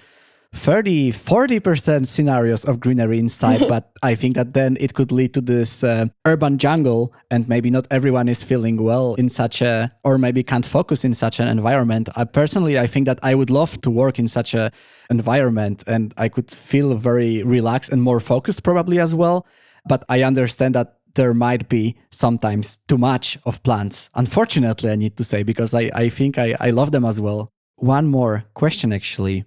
30 0.52 1.12
40% 1.12 2.06
scenarios 2.06 2.64
of 2.64 2.80
greenery 2.80 3.18
inside 3.18 3.66
but 3.68 3.90
i 4.02 4.14
think 4.14 4.34
that 4.34 4.54
then 4.54 4.76
it 4.80 4.94
could 4.94 5.12
lead 5.12 5.34
to 5.34 5.40
this 5.40 5.84
uh, 5.84 6.06
urban 6.26 6.58
jungle 6.58 7.12
and 7.30 7.48
maybe 7.48 7.70
not 7.70 7.86
everyone 7.90 8.28
is 8.28 8.42
feeling 8.42 8.82
well 8.82 9.14
in 9.14 9.28
such 9.28 9.62
a 9.62 9.92
or 10.04 10.18
maybe 10.18 10.42
can't 10.42 10.66
focus 10.66 11.04
in 11.04 11.14
such 11.14 11.40
an 11.40 11.48
environment 11.48 12.08
I, 12.16 12.24
personally 12.24 12.78
i 12.78 12.86
think 12.86 13.06
that 13.06 13.18
i 13.22 13.34
would 13.34 13.50
love 13.50 13.80
to 13.82 13.90
work 13.90 14.18
in 14.18 14.28
such 14.28 14.54
a 14.54 14.70
environment 15.10 15.84
and 15.86 16.14
i 16.16 16.28
could 16.28 16.50
feel 16.50 16.94
very 16.94 17.42
relaxed 17.42 17.92
and 17.92 18.02
more 18.02 18.20
focused 18.20 18.62
probably 18.62 18.98
as 18.98 19.14
well 19.14 19.46
but 19.86 20.04
i 20.08 20.22
understand 20.22 20.74
that 20.74 20.94
there 21.14 21.32
might 21.32 21.68
be 21.68 21.96
sometimes 22.10 22.78
too 22.88 22.98
much 22.98 23.38
of 23.44 23.62
plants 23.62 24.10
unfortunately 24.14 24.90
i 24.90 24.96
need 24.96 25.16
to 25.16 25.24
say 25.24 25.42
because 25.42 25.74
i, 25.74 25.90
I 25.94 26.08
think 26.08 26.38
I, 26.38 26.54
I 26.60 26.70
love 26.70 26.92
them 26.92 27.04
as 27.04 27.20
well 27.20 27.52
one 27.76 28.06
more 28.06 28.44
question 28.54 28.92
actually. 28.92 29.44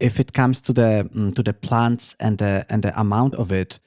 If 0.00 0.20
it 0.20 0.32
comes 0.32 0.60
to 0.62 0.72
the 0.72 1.08
mm, 1.14 1.34
to 1.34 1.42
the 1.42 1.52
plants 1.52 2.14
and 2.20 2.38
the 2.38 2.64
and 2.68 2.82
the 2.82 2.98
amount 2.98 3.34
of 3.34 3.52
it, 3.52 3.80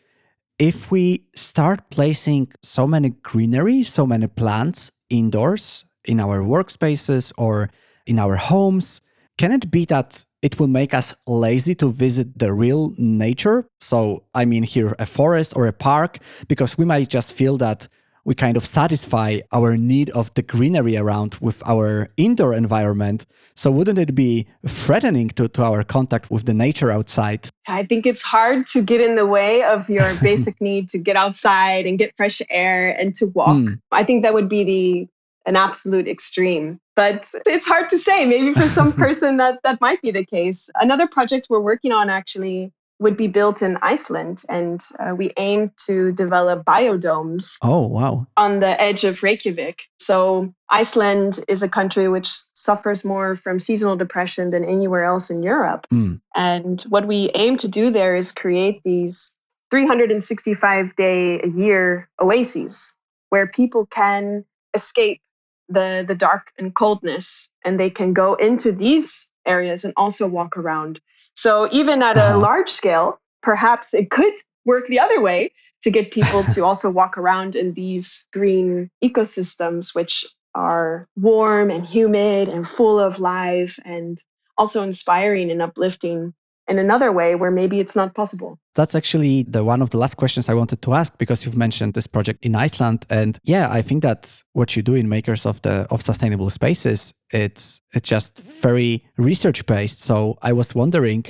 if 0.60 0.92
we 0.92 1.24
start 1.36 1.90
placing 1.90 2.52
so 2.62 2.86
many 2.86 3.10
greenery, 3.10 3.84
so 3.84 4.06
many 4.06 4.28
plants 4.28 4.92
indoors 5.10 5.86
in 6.06 6.20
our 6.20 6.42
workspaces 6.42 7.32
or 7.38 7.70
in 8.06 8.20
our 8.20 8.36
homes, 8.36 9.02
can 9.38 9.52
it 9.52 9.72
be 9.72 9.86
that 9.86 10.26
it 10.42 10.60
will 10.60 10.68
make 10.68 10.94
us 10.94 11.14
lazy 11.28 11.76
to 11.76 11.92
visit 11.92 12.38
the 12.38 12.54
real 12.54 12.94
nature? 12.98 13.68
So, 13.80 14.24
I 14.34 14.46
mean, 14.46 14.64
here 14.64 14.96
a 15.00 15.06
forest 15.06 15.54
or 15.56 15.68
a 15.68 15.74
park, 15.74 16.20
because 16.48 16.78
we 16.78 16.86
might 16.86 17.10
just 17.10 17.34
feel 17.34 17.58
that 17.58 17.88
we 18.24 18.36
kind 18.36 18.58
of 18.58 18.66
satisfy 18.66 19.40
our 19.52 19.78
need 19.78 20.10
of 20.12 20.34
the 20.36 20.42
greenery 20.42 20.98
around 20.98 21.38
with 21.42 21.62
our 21.66 22.10
indoor 22.18 22.54
environment. 22.54 23.26
So 23.56 23.72
wouldn't 23.72 24.00
it 24.00 24.16
be 24.16 24.48
threatening 24.68 25.30
to, 25.32 25.48
to 25.50 25.64
our 25.64 25.84
contact 25.84 26.30
with 26.32 26.46
the 26.46 26.54
nature 26.54 26.92
outside? 26.92 27.50
I 27.68 27.84
think 27.84 28.06
it's 28.06 28.22
hard 28.22 28.68
to 28.68 28.82
get 28.82 29.02
in 29.02 29.16
the 29.16 29.26
way 29.26 29.64
of 29.64 29.90
your 29.90 30.14
basic 30.22 30.60
need 30.62 30.88
to 30.90 30.98
get 30.98 31.16
outside 31.16 31.86
and 31.86 31.98
get 31.98 32.16
fresh 32.16 32.42
air 32.50 32.96
and 33.00 33.14
to 33.16 33.28
walk. 33.28 33.58
Mm. 33.58 33.80
I 33.92 34.04
think 34.04 34.24
that 34.24 34.34
would 34.34 34.50
be 34.50 34.64
the 34.64 35.08
an 35.46 35.56
absolute 35.56 36.08
extreme. 36.08 36.80
But 36.96 37.28
it's 37.48 37.66
hard 37.66 37.90
to 37.90 37.98
say. 37.98 38.26
Maybe 38.26 38.54
for 38.54 38.68
some 38.68 38.94
person 39.06 39.38
that 39.38 39.60
that 39.64 39.82
might 39.82 40.02
be 40.02 40.12
the 40.12 40.26
case. 40.26 40.70
Another 40.76 41.08
project 41.08 41.48
we're 41.50 41.60
working 41.60 41.92
on 41.92 42.10
actually 42.10 42.72
would 43.02 43.18
be 43.18 43.28
built 43.28 43.64
in 43.64 43.78
Iceland, 43.82 44.44
and 44.48 44.80
uh, 45.00 45.16
we 45.16 45.32
aim 45.38 45.72
to 45.88 46.12
develop 46.12 46.64
biodomes. 46.64 47.56
Oh, 47.64 47.88
wow. 47.88 48.28
On 48.38 48.60
the 48.60 48.80
edge 48.80 49.04
of 49.04 49.24
Reykjavik. 49.24 49.82
So, 49.98 50.54
Iceland 50.70 51.44
is 51.48 51.64
a 51.64 51.68
country 51.68 52.08
which 52.08 52.30
suffers 52.54 53.04
more 53.04 53.36
from 53.36 53.58
seasonal 53.58 53.96
depression 53.96 54.52
than 54.52 54.64
anywhere 54.64 55.04
else 55.04 55.32
in 55.32 55.42
Europe. 55.42 55.88
Mm. 55.92 56.22
And 56.36 56.82
what 56.90 57.08
we 57.08 57.32
aim 57.34 57.58
to 57.58 57.68
do 57.68 57.92
there 57.92 58.16
is 58.16 58.32
create 58.32 58.82
these 58.86 59.36
365 59.72 60.96
day 60.96 61.42
a 61.42 61.48
year 61.48 62.08
oases 62.22 62.96
where 63.30 63.48
people 63.48 63.88
can 63.88 64.46
escape 64.76 65.22
the, 65.70 66.06
the 66.08 66.16
dark 66.16 66.52
and 66.60 66.76
coldness 66.76 67.50
and 67.66 67.80
they 67.80 67.90
can 67.90 68.14
go 68.14 68.36
into 68.36 68.72
these 68.72 69.32
areas 69.48 69.84
and 69.84 69.94
also 69.98 70.28
walk 70.28 70.56
around 70.56 71.00
so 71.36 71.70
even 71.72 72.02
at 72.02 72.18
uh-huh. 72.18 72.38
a 72.38 72.40
large 72.40 72.70
scale, 72.70 73.20
perhaps 73.42 73.94
it 73.94 74.10
could 74.10 74.34
work 74.66 74.88
the 74.88 75.00
other 75.00 75.22
way 75.22 75.52
to 75.84 75.92
get 75.92 76.12
people 76.12 76.44
to 76.44 76.64
also 76.64 76.90
walk 77.00 77.18
around 77.18 77.56
in 77.56 77.74
these 77.74 78.28
green 78.32 78.90
ecosystems, 79.04 79.96
which 79.96 80.26
are 80.54 81.08
warm 81.16 81.72
and 81.72 81.86
humid 81.86 82.50
and 82.50 82.68
full 82.68 83.00
of 83.00 83.20
life 83.20 83.80
and 83.86 84.22
also 84.58 84.84
inspiring 84.84 85.50
and 85.50 85.62
uplifting 85.62 86.34
in 86.72 86.80
another 86.80 87.12
way 87.12 87.36
where 87.36 87.52
maybe 87.52 87.80
it's 87.80 87.96
not 87.96 88.16
possible. 88.16 88.58
That's 88.74 88.96
actually 88.96 89.44
the 89.44 89.64
one 89.64 89.82
of 89.82 89.90
the 89.90 89.98
last 89.98 90.16
questions 90.16 90.50
I 90.50 90.54
wanted 90.54 90.82
to 90.82 90.94
ask 90.94 91.18
because 91.18 91.46
you've 91.46 91.58
mentioned 91.58 91.94
this 91.94 92.08
project 92.08 92.44
in 92.46 92.56
Iceland 92.56 93.06
and 93.10 93.38
yeah, 93.44 93.70
I 93.70 93.82
think 93.82 94.02
that's 94.02 94.44
what 94.54 94.76
you 94.76 94.82
do 94.82 94.96
in 94.96 95.10
makers 95.10 95.46
of 95.46 95.62
the 95.62 95.86
of 95.92 96.02
sustainable 96.02 96.50
spaces. 96.50 97.14
It's 97.30 97.82
it's 97.94 98.10
just 98.10 98.40
very 98.40 99.04
research 99.18 99.66
based. 99.66 100.02
So 100.02 100.38
I 100.42 100.54
was 100.54 100.74
wondering 100.74 101.26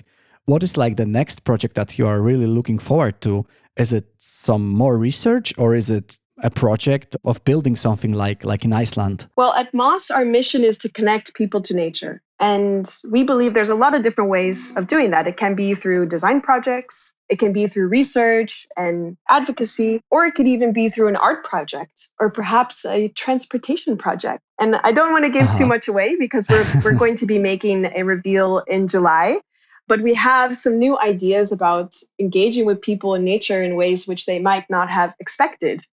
what 0.45 0.63
is 0.63 0.77
like 0.77 0.97
the 0.97 1.05
next 1.05 1.43
project 1.43 1.75
that 1.75 1.97
you 1.97 2.07
are 2.07 2.21
really 2.21 2.47
looking 2.47 2.79
forward 2.79 3.21
to? 3.21 3.45
Is 3.77 3.93
it 3.93 4.05
some 4.17 4.67
more 4.69 4.97
research 4.97 5.53
or 5.57 5.75
is 5.75 5.89
it 5.89 6.19
a 6.43 6.49
project 6.49 7.15
of 7.23 7.43
building 7.43 7.75
something 7.75 8.13
like 8.13 8.43
like 8.43 8.65
in 8.65 8.73
Iceland? 8.73 9.27
Well, 9.35 9.53
at 9.53 9.73
Moss, 9.73 10.11
our 10.11 10.25
mission 10.25 10.63
is 10.63 10.77
to 10.79 10.89
connect 10.89 11.33
people 11.33 11.61
to 11.61 11.73
nature. 11.73 12.21
And 12.41 12.91
we 13.07 13.23
believe 13.23 13.53
there's 13.53 13.69
a 13.69 13.75
lot 13.75 13.93
of 13.93 14.01
different 14.01 14.31
ways 14.31 14.75
of 14.75 14.87
doing 14.87 15.11
that. 15.11 15.27
It 15.27 15.37
can 15.37 15.53
be 15.53 15.75
through 15.75 16.07
design 16.07 16.41
projects, 16.41 17.13
it 17.29 17.37
can 17.37 17.53
be 17.53 17.67
through 17.67 17.87
research 17.87 18.65
and 18.75 19.15
advocacy, 19.29 20.01
or 20.09 20.25
it 20.25 20.33
could 20.33 20.47
even 20.47 20.73
be 20.73 20.89
through 20.89 21.07
an 21.07 21.15
art 21.15 21.45
project 21.45 22.09
or 22.19 22.31
perhaps 22.31 22.83
a 22.83 23.09
transportation 23.09 23.95
project. 23.95 24.41
And 24.59 24.75
I 24.77 24.91
don't 24.91 25.11
want 25.11 25.23
to 25.25 25.29
give 25.29 25.43
uh-huh. 25.43 25.57
too 25.59 25.65
much 25.67 25.87
away 25.87 26.15
because 26.15 26.49
we're, 26.49 26.65
we're 26.83 26.95
going 26.95 27.15
to 27.17 27.27
be 27.27 27.37
making 27.51 27.85
a 27.95 28.01
reveal 28.01 28.63
in 28.67 28.87
July. 28.87 29.39
But 29.87 30.01
we 30.01 30.15
have 30.15 30.57
some 30.57 30.79
new 30.79 30.97
ideas 30.97 31.51
about 31.51 31.93
engaging 32.19 32.65
with 32.65 32.81
people 32.81 33.13
in 33.13 33.23
nature 33.23 33.61
in 33.61 33.75
ways 33.75 34.07
which 34.07 34.25
they 34.25 34.39
might 34.39 34.67
not 34.67 34.89
have 34.89 35.13
expected. 35.19 35.83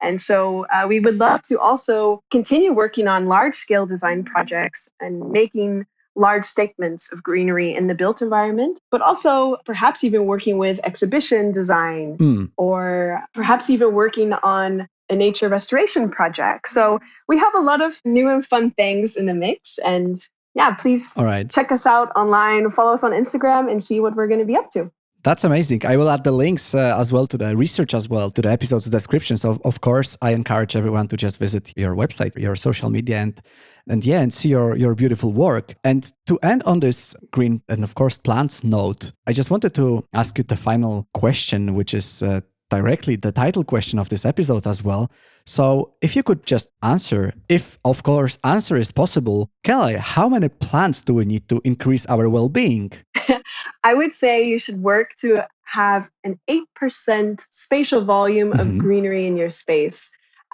And 0.00 0.20
so 0.20 0.66
uh, 0.66 0.86
we 0.88 0.98
would 0.98 1.18
love 1.18 1.42
to 1.42 1.60
also 1.60 2.22
continue 2.32 2.72
working 2.72 3.06
on 3.06 3.26
large 3.26 3.54
scale 3.54 3.86
design 3.86 4.24
projects 4.24 4.88
and 4.98 5.30
making 5.30 5.86
large 6.14 6.44
statements 6.44 7.12
of 7.12 7.22
greenery 7.22 7.74
in 7.74 7.86
the 7.86 7.94
built 7.94 8.22
environment, 8.22 8.80
but 8.90 9.00
also 9.00 9.56
perhaps 9.64 10.04
even 10.04 10.26
working 10.26 10.58
with 10.58 10.78
exhibition 10.84 11.52
design 11.52 12.18
mm. 12.18 12.50
or 12.56 13.22
perhaps 13.34 13.70
even 13.70 13.94
working 13.94 14.32
on 14.32 14.88
a 15.08 15.16
nature 15.16 15.48
restoration 15.48 16.10
project. 16.10 16.68
So 16.68 17.00
we 17.28 17.38
have 17.38 17.54
a 17.54 17.60
lot 17.60 17.80
of 17.80 18.00
new 18.04 18.28
and 18.28 18.44
fun 18.44 18.70
things 18.70 19.16
in 19.16 19.26
the 19.26 19.34
mix. 19.34 19.78
And 19.78 20.16
yeah, 20.54 20.74
please 20.74 21.16
All 21.16 21.24
right. 21.24 21.48
check 21.48 21.72
us 21.72 21.86
out 21.86 22.12
online, 22.14 22.70
follow 22.70 22.92
us 22.92 23.04
on 23.04 23.12
Instagram, 23.12 23.70
and 23.70 23.82
see 23.82 24.00
what 24.00 24.14
we're 24.14 24.28
going 24.28 24.40
to 24.40 24.46
be 24.46 24.56
up 24.56 24.70
to. 24.70 24.90
That's 25.24 25.44
amazing. 25.44 25.86
I 25.86 25.96
will 25.96 26.10
add 26.10 26.24
the 26.24 26.32
links 26.32 26.74
uh, 26.74 26.96
as 26.98 27.12
well 27.12 27.28
to 27.28 27.38
the 27.38 27.56
research 27.56 27.94
as 27.94 28.08
well 28.08 28.30
to 28.32 28.42
the 28.42 28.50
episode's 28.50 28.86
descriptions. 28.86 29.44
Of, 29.44 29.60
of 29.64 29.80
course, 29.80 30.16
I 30.20 30.32
encourage 30.32 30.74
everyone 30.74 31.06
to 31.08 31.16
just 31.16 31.38
visit 31.38 31.72
your 31.76 31.94
website, 31.94 32.36
your 32.36 32.56
social 32.56 32.90
media, 32.90 33.18
and 33.18 33.40
and 33.88 34.04
yeah, 34.04 34.20
and 34.20 34.32
see 34.32 34.48
your 34.48 34.76
your 34.76 34.94
beautiful 34.94 35.32
work. 35.32 35.76
And 35.84 36.10
to 36.26 36.38
end 36.42 36.64
on 36.64 36.80
this 36.80 37.14
green 37.30 37.62
and 37.68 37.84
of 37.84 37.94
course 37.94 38.18
plants 38.18 38.64
note, 38.64 39.12
I 39.26 39.32
just 39.32 39.50
wanted 39.50 39.74
to 39.74 40.04
ask 40.12 40.38
you 40.38 40.44
the 40.44 40.56
final 40.56 41.06
question, 41.14 41.74
which 41.74 41.94
is 41.94 42.22
uh, 42.22 42.40
directly 42.72 43.16
the 43.16 43.32
title 43.32 43.64
question 43.64 43.98
of 43.98 44.08
this 44.08 44.24
episode 44.24 44.66
as 44.66 44.82
well. 44.82 45.10
So, 45.44 45.64
if 46.00 46.16
you 46.16 46.22
could 46.22 46.46
just 46.46 46.68
answer, 46.82 47.34
if 47.48 47.78
of 47.84 48.02
course 48.02 48.38
answer 48.44 48.76
is 48.76 48.90
possible, 49.02 49.50
Kelly, 49.62 49.96
how 49.96 50.26
many 50.34 50.48
plants 50.48 51.02
do 51.06 51.12
we 51.18 51.24
need 51.24 51.44
to 51.50 51.60
increase 51.64 52.06
our 52.06 52.28
well-being? 52.30 52.92
I 53.90 53.92
would 53.98 54.14
say 54.14 54.32
you 54.52 54.58
should 54.58 54.80
work 54.82 55.08
to 55.22 55.44
have 55.80 56.08
an 56.24 56.34
8% 56.48 57.46
spatial 57.50 58.02
volume 58.04 58.50
mm-hmm. 58.52 58.60
of 58.60 58.78
greenery 58.78 59.26
in 59.26 59.36
your 59.36 59.50
space, 59.50 59.98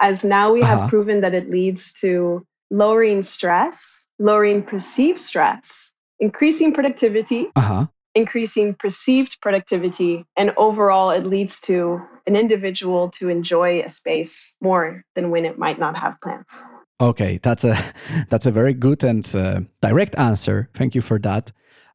as 0.01 0.23
now 0.23 0.51
we 0.51 0.61
uh-huh. 0.61 0.71
have 0.71 0.89
proven 0.89 1.21
that 1.21 1.33
it 1.33 1.49
leads 1.49 1.93
to 2.01 2.45
lowering 2.69 3.21
stress, 3.21 4.07
lowering 4.17 4.61
perceived 4.63 5.19
stress, 5.19 5.93
increasing 6.19 6.73
productivity, 6.73 7.47
uh-huh 7.55 7.85
increasing 8.15 8.73
perceived 8.73 9.37
productivity 9.41 10.25
and 10.35 10.53
overall 10.57 11.11
it 11.11 11.25
leads 11.25 11.59
to 11.61 12.01
an 12.27 12.35
individual 12.35 13.09
to 13.09 13.29
enjoy 13.29 13.81
a 13.81 13.89
space 13.89 14.55
more 14.61 15.03
than 15.15 15.29
when 15.29 15.45
it 15.45 15.57
might 15.57 15.79
not 15.79 15.97
have 15.97 16.19
plants 16.21 16.63
okay 16.99 17.39
that's 17.41 17.63
a 17.63 17.77
that's 18.29 18.45
a 18.45 18.51
very 18.51 18.73
good 18.73 19.03
and 19.03 19.35
uh, 19.35 19.61
direct 19.81 20.17
answer. 20.17 20.69
Thank 20.73 20.95
you 20.95 21.01
for 21.01 21.19
that. 21.19 21.51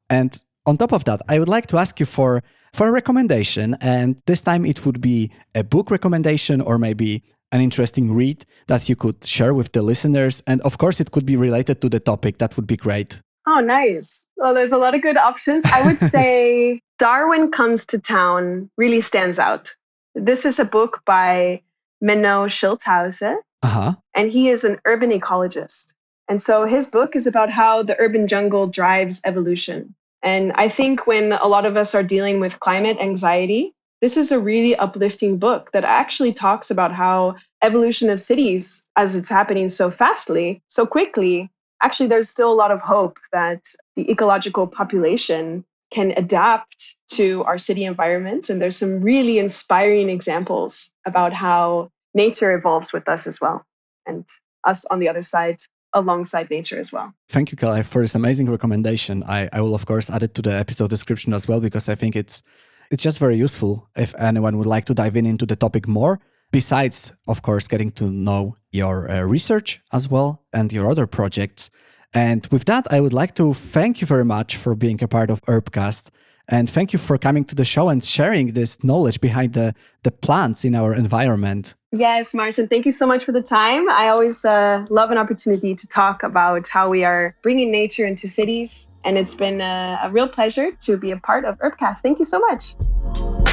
And 0.08 0.38
on 0.66 0.78
top 0.78 0.92
of 0.92 1.04
that 1.04 1.20
i 1.28 1.38
would 1.38 1.48
like 1.48 1.66
to 1.66 1.76
ask 1.76 2.00
you 2.00 2.06
for 2.06 2.42
for 2.72 2.88
a 2.88 2.92
recommendation 2.92 3.76
and 3.80 4.20
this 4.26 4.40
time 4.42 4.64
it 4.64 4.86
would 4.86 5.00
be 5.00 5.30
a 5.54 5.62
book 5.62 5.90
recommendation 5.90 6.60
or 6.60 6.78
maybe 6.78 7.22
an 7.54 7.60
interesting 7.60 8.12
read 8.12 8.44
that 8.66 8.88
you 8.88 8.96
could 8.96 9.24
share 9.24 9.54
with 9.54 9.70
the 9.72 9.80
listeners. 9.80 10.42
And 10.46 10.60
of 10.62 10.76
course 10.76 10.98
it 11.00 11.12
could 11.12 11.24
be 11.24 11.36
related 11.36 11.80
to 11.82 11.88
the 11.88 12.00
topic. 12.00 12.38
That 12.38 12.56
would 12.56 12.66
be 12.66 12.76
great 12.76 13.20
Oh, 13.46 13.60
nice. 13.60 14.26
Well, 14.36 14.54
there's 14.54 14.72
a 14.72 14.78
lot 14.78 14.94
of 14.94 15.02
good 15.02 15.16
options. 15.16 15.64
I 15.66 15.86
would 15.86 16.00
say 16.14 16.80
Darwin 16.98 17.50
Comes 17.50 17.84
to 17.86 17.98
Town 17.98 18.70
really 18.76 19.00
stands 19.00 19.38
out. 19.38 19.74
This 20.14 20.44
is 20.44 20.58
a 20.58 20.64
book 20.64 21.00
by 21.04 21.62
Menno 22.02 22.48
Schilthuizen, 22.48 23.36
uh-huh. 23.62 23.94
and 24.14 24.30
he 24.30 24.48
is 24.48 24.64
an 24.64 24.78
urban 24.84 25.10
ecologist. 25.10 25.94
And 26.28 26.40
so 26.40 26.64
his 26.64 26.88
book 26.88 27.16
is 27.16 27.26
about 27.26 27.50
how 27.50 27.82
the 27.82 27.98
urban 28.00 28.28
jungle 28.28 28.66
drives 28.66 29.20
evolution. 29.24 29.94
And 30.22 30.52
I 30.52 30.68
think 30.68 31.06
when 31.06 31.32
a 31.32 31.46
lot 31.46 31.66
of 31.66 31.76
us 31.76 31.94
are 31.94 32.02
dealing 32.02 32.40
with 32.40 32.60
climate 32.60 32.96
anxiety, 32.98 33.74
this 34.00 34.16
is 34.16 34.32
a 34.32 34.38
really 34.38 34.74
uplifting 34.76 35.38
book 35.38 35.70
that 35.72 35.84
actually 35.84 36.32
talks 36.32 36.70
about 36.70 36.92
how 36.92 37.36
evolution 37.62 38.08
of 38.10 38.20
cities, 38.20 38.90
as 38.96 39.16
it's 39.16 39.28
happening 39.28 39.68
so 39.68 39.90
fastly, 39.90 40.62
so 40.68 40.86
quickly, 40.86 41.50
actually, 41.84 42.08
there's 42.08 42.30
still 42.30 42.50
a 42.50 42.60
lot 42.64 42.70
of 42.70 42.80
hope 42.80 43.18
that 43.32 43.62
the 43.94 44.10
ecological 44.10 44.66
population 44.66 45.64
can 45.90 46.12
adapt 46.16 46.96
to 47.12 47.44
our 47.44 47.58
city 47.58 47.84
environments. 47.84 48.48
And 48.50 48.60
there's 48.60 48.76
some 48.76 49.00
really 49.02 49.38
inspiring 49.38 50.08
examples 50.08 50.92
about 51.06 51.32
how 51.32 51.90
nature 52.14 52.56
evolves 52.56 52.92
with 52.92 53.06
us 53.08 53.26
as 53.26 53.40
well, 53.40 53.64
and 54.06 54.26
us 54.64 54.84
on 54.86 54.98
the 54.98 55.08
other 55.08 55.22
side 55.22 55.58
alongside 55.92 56.50
nature 56.50 56.78
as 56.78 56.90
well. 56.90 57.14
Thank 57.28 57.52
you, 57.52 57.56
Kalai, 57.56 57.84
for 57.84 58.02
this 58.02 58.16
amazing 58.16 58.50
recommendation. 58.50 59.22
I, 59.22 59.48
I 59.52 59.60
will, 59.60 59.74
of 59.74 59.86
course, 59.86 60.10
add 60.10 60.24
it 60.24 60.34
to 60.34 60.42
the 60.42 60.52
episode 60.52 60.90
description 60.90 61.32
as 61.32 61.46
well 61.46 61.60
because 61.60 61.88
I 61.88 61.94
think 61.94 62.16
it's 62.16 62.42
it's 62.90 63.02
just 63.02 63.18
very 63.18 63.36
useful 63.36 63.88
if 63.96 64.14
anyone 64.16 64.58
would 64.58 64.66
like 64.66 64.84
to 64.86 64.94
dive 64.94 65.16
in 65.16 65.26
into 65.26 65.46
the 65.46 65.56
topic 65.56 65.88
more 65.88 66.20
besides, 66.54 67.12
of 67.26 67.42
course, 67.42 67.66
getting 67.66 67.90
to 67.90 68.04
know 68.04 68.56
your 68.70 69.10
uh, 69.10 69.22
research 69.22 69.80
as 69.92 70.08
well 70.08 70.44
and 70.52 70.72
your 70.72 70.88
other 70.88 71.04
projects. 71.04 71.68
And 72.12 72.46
with 72.52 72.64
that, 72.66 72.86
I 72.92 73.00
would 73.00 73.12
like 73.12 73.34
to 73.34 73.54
thank 73.54 74.00
you 74.00 74.06
very 74.06 74.24
much 74.24 74.56
for 74.56 74.76
being 74.76 75.02
a 75.02 75.08
part 75.08 75.30
of 75.30 75.42
Urbcast. 75.46 76.10
And 76.46 76.70
thank 76.70 76.92
you 76.92 77.00
for 77.00 77.18
coming 77.18 77.44
to 77.46 77.56
the 77.56 77.64
show 77.64 77.88
and 77.88 78.04
sharing 78.04 78.52
this 78.52 78.84
knowledge 78.84 79.20
behind 79.20 79.54
the, 79.54 79.74
the 80.04 80.12
plants 80.12 80.64
in 80.64 80.76
our 80.76 80.94
environment. 80.94 81.74
Yes, 81.90 82.32
Marcin, 82.34 82.68
thank 82.68 82.86
you 82.86 82.92
so 82.92 83.06
much 83.06 83.24
for 83.24 83.32
the 83.32 83.42
time. 83.42 83.90
I 83.90 84.08
always 84.08 84.44
uh, 84.44 84.86
love 84.90 85.10
an 85.10 85.18
opportunity 85.18 85.74
to 85.74 85.86
talk 85.88 86.22
about 86.22 86.68
how 86.68 86.88
we 86.88 87.02
are 87.02 87.34
bringing 87.42 87.72
nature 87.72 88.06
into 88.06 88.28
cities. 88.28 88.88
And 89.04 89.18
it's 89.18 89.34
been 89.34 89.60
a, 89.60 89.98
a 90.04 90.10
real 90.10 90.28
pleasure 90.28 90.70
to 90.82 90.96
be 90.96 91.10
a 91.10 91.16
part 91.16 91.44
of 91.44 91.58
Urbcast. 91.58 92.02
Thank 92.02 92.20
you 92.20 92.26
so 92.26 92.38
much. 92.38 93.43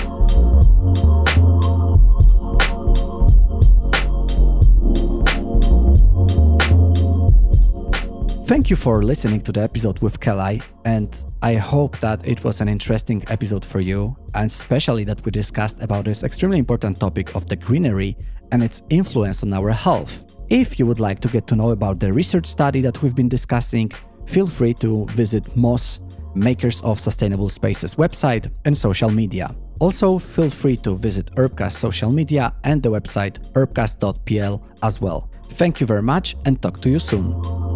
Thank 8.52 8.70
you 8.70 8.76
for 8.76 9.02
listening 9.02 9.40
to 9.44 9.54
the 9.54 9.62
episode 9.62 10.00
with 10.00 10.20
Kelly, 10.20 10.62
and 10.84 11.24
I 11.42 11.54
hope 11.54 11.98
that 12.02 12.20
it 12.28 12.44
was 12.44 12.60
an 12.60 12.68
interesting 12.68 13.24
episode 13.30 13.64
for 13.64 13.80
you, 13.80 14.14
and 14.34 14.48
especially 14.48 15.06
that 15.06 15.24
we 15.24 15.32
discussed 15.32 15.82
about 15.82 16.04
this 16.04 16.22
extremely 16.26 16.58
important 16.58 17.00
topic 17.00 17.34
of 17.34 17.48
the 17.48 17.56
greenery 17.56 18.18
and 18.52 18.62
its 18.62 18.82
influence 18.90 19.42
on 19.42 19.54
our 19.54 19.72
health. 19.72 20.26
If 20.50 20.78
you 20.80 20.86
would 20.86 21.00
like 21.00 21.22
to 21.22 21.30
get 21.30 21.48
to 21.48 21.56
know 21.56 21.70
about 21.70 22.02
the 22.02 22.12
research 22.12 22.46
study 22.46 22.82
that 22.82 23.02
we've 23.02 23.16
been 23.16 23.30
discussing, 23.30 23.90
feel 24.26 24.48
free 24.48 24.74
to 24.84 25.06
visit 25.12 25.56
Moss 25.56 26.02
Makers 26.36 26.82
of 26.82 27.00
Sustainable 27.00 27.48
Spaces 27.48 27.96
website 27.96 28.52
and 28.66 28.78
social 28.78 29.10
media. 29.10 29.56
Also, 29.80 30.20
feel 30.20 30.50
free 30.50 30.76
to 30.76 30.98
visit 30.98 31.34
Urbcast 31.38 31.78
social 31.78 32.12
media 32.12 32.54
and 32.66 32.84
the 32.84 32.92
website 32.92 33.40
urbcast.pl 33.54 34.62
as 34.84 35.00
well. 35.00 35.30
Thank 35.52 35.80
you 35.80 35.88
very 35.88 36.04
much 36.04 36.36
and 36.44 36.62
talk 36.62 36.82
to 36.82 36.90
you 36.90 37.00
soon. 37.00 37.71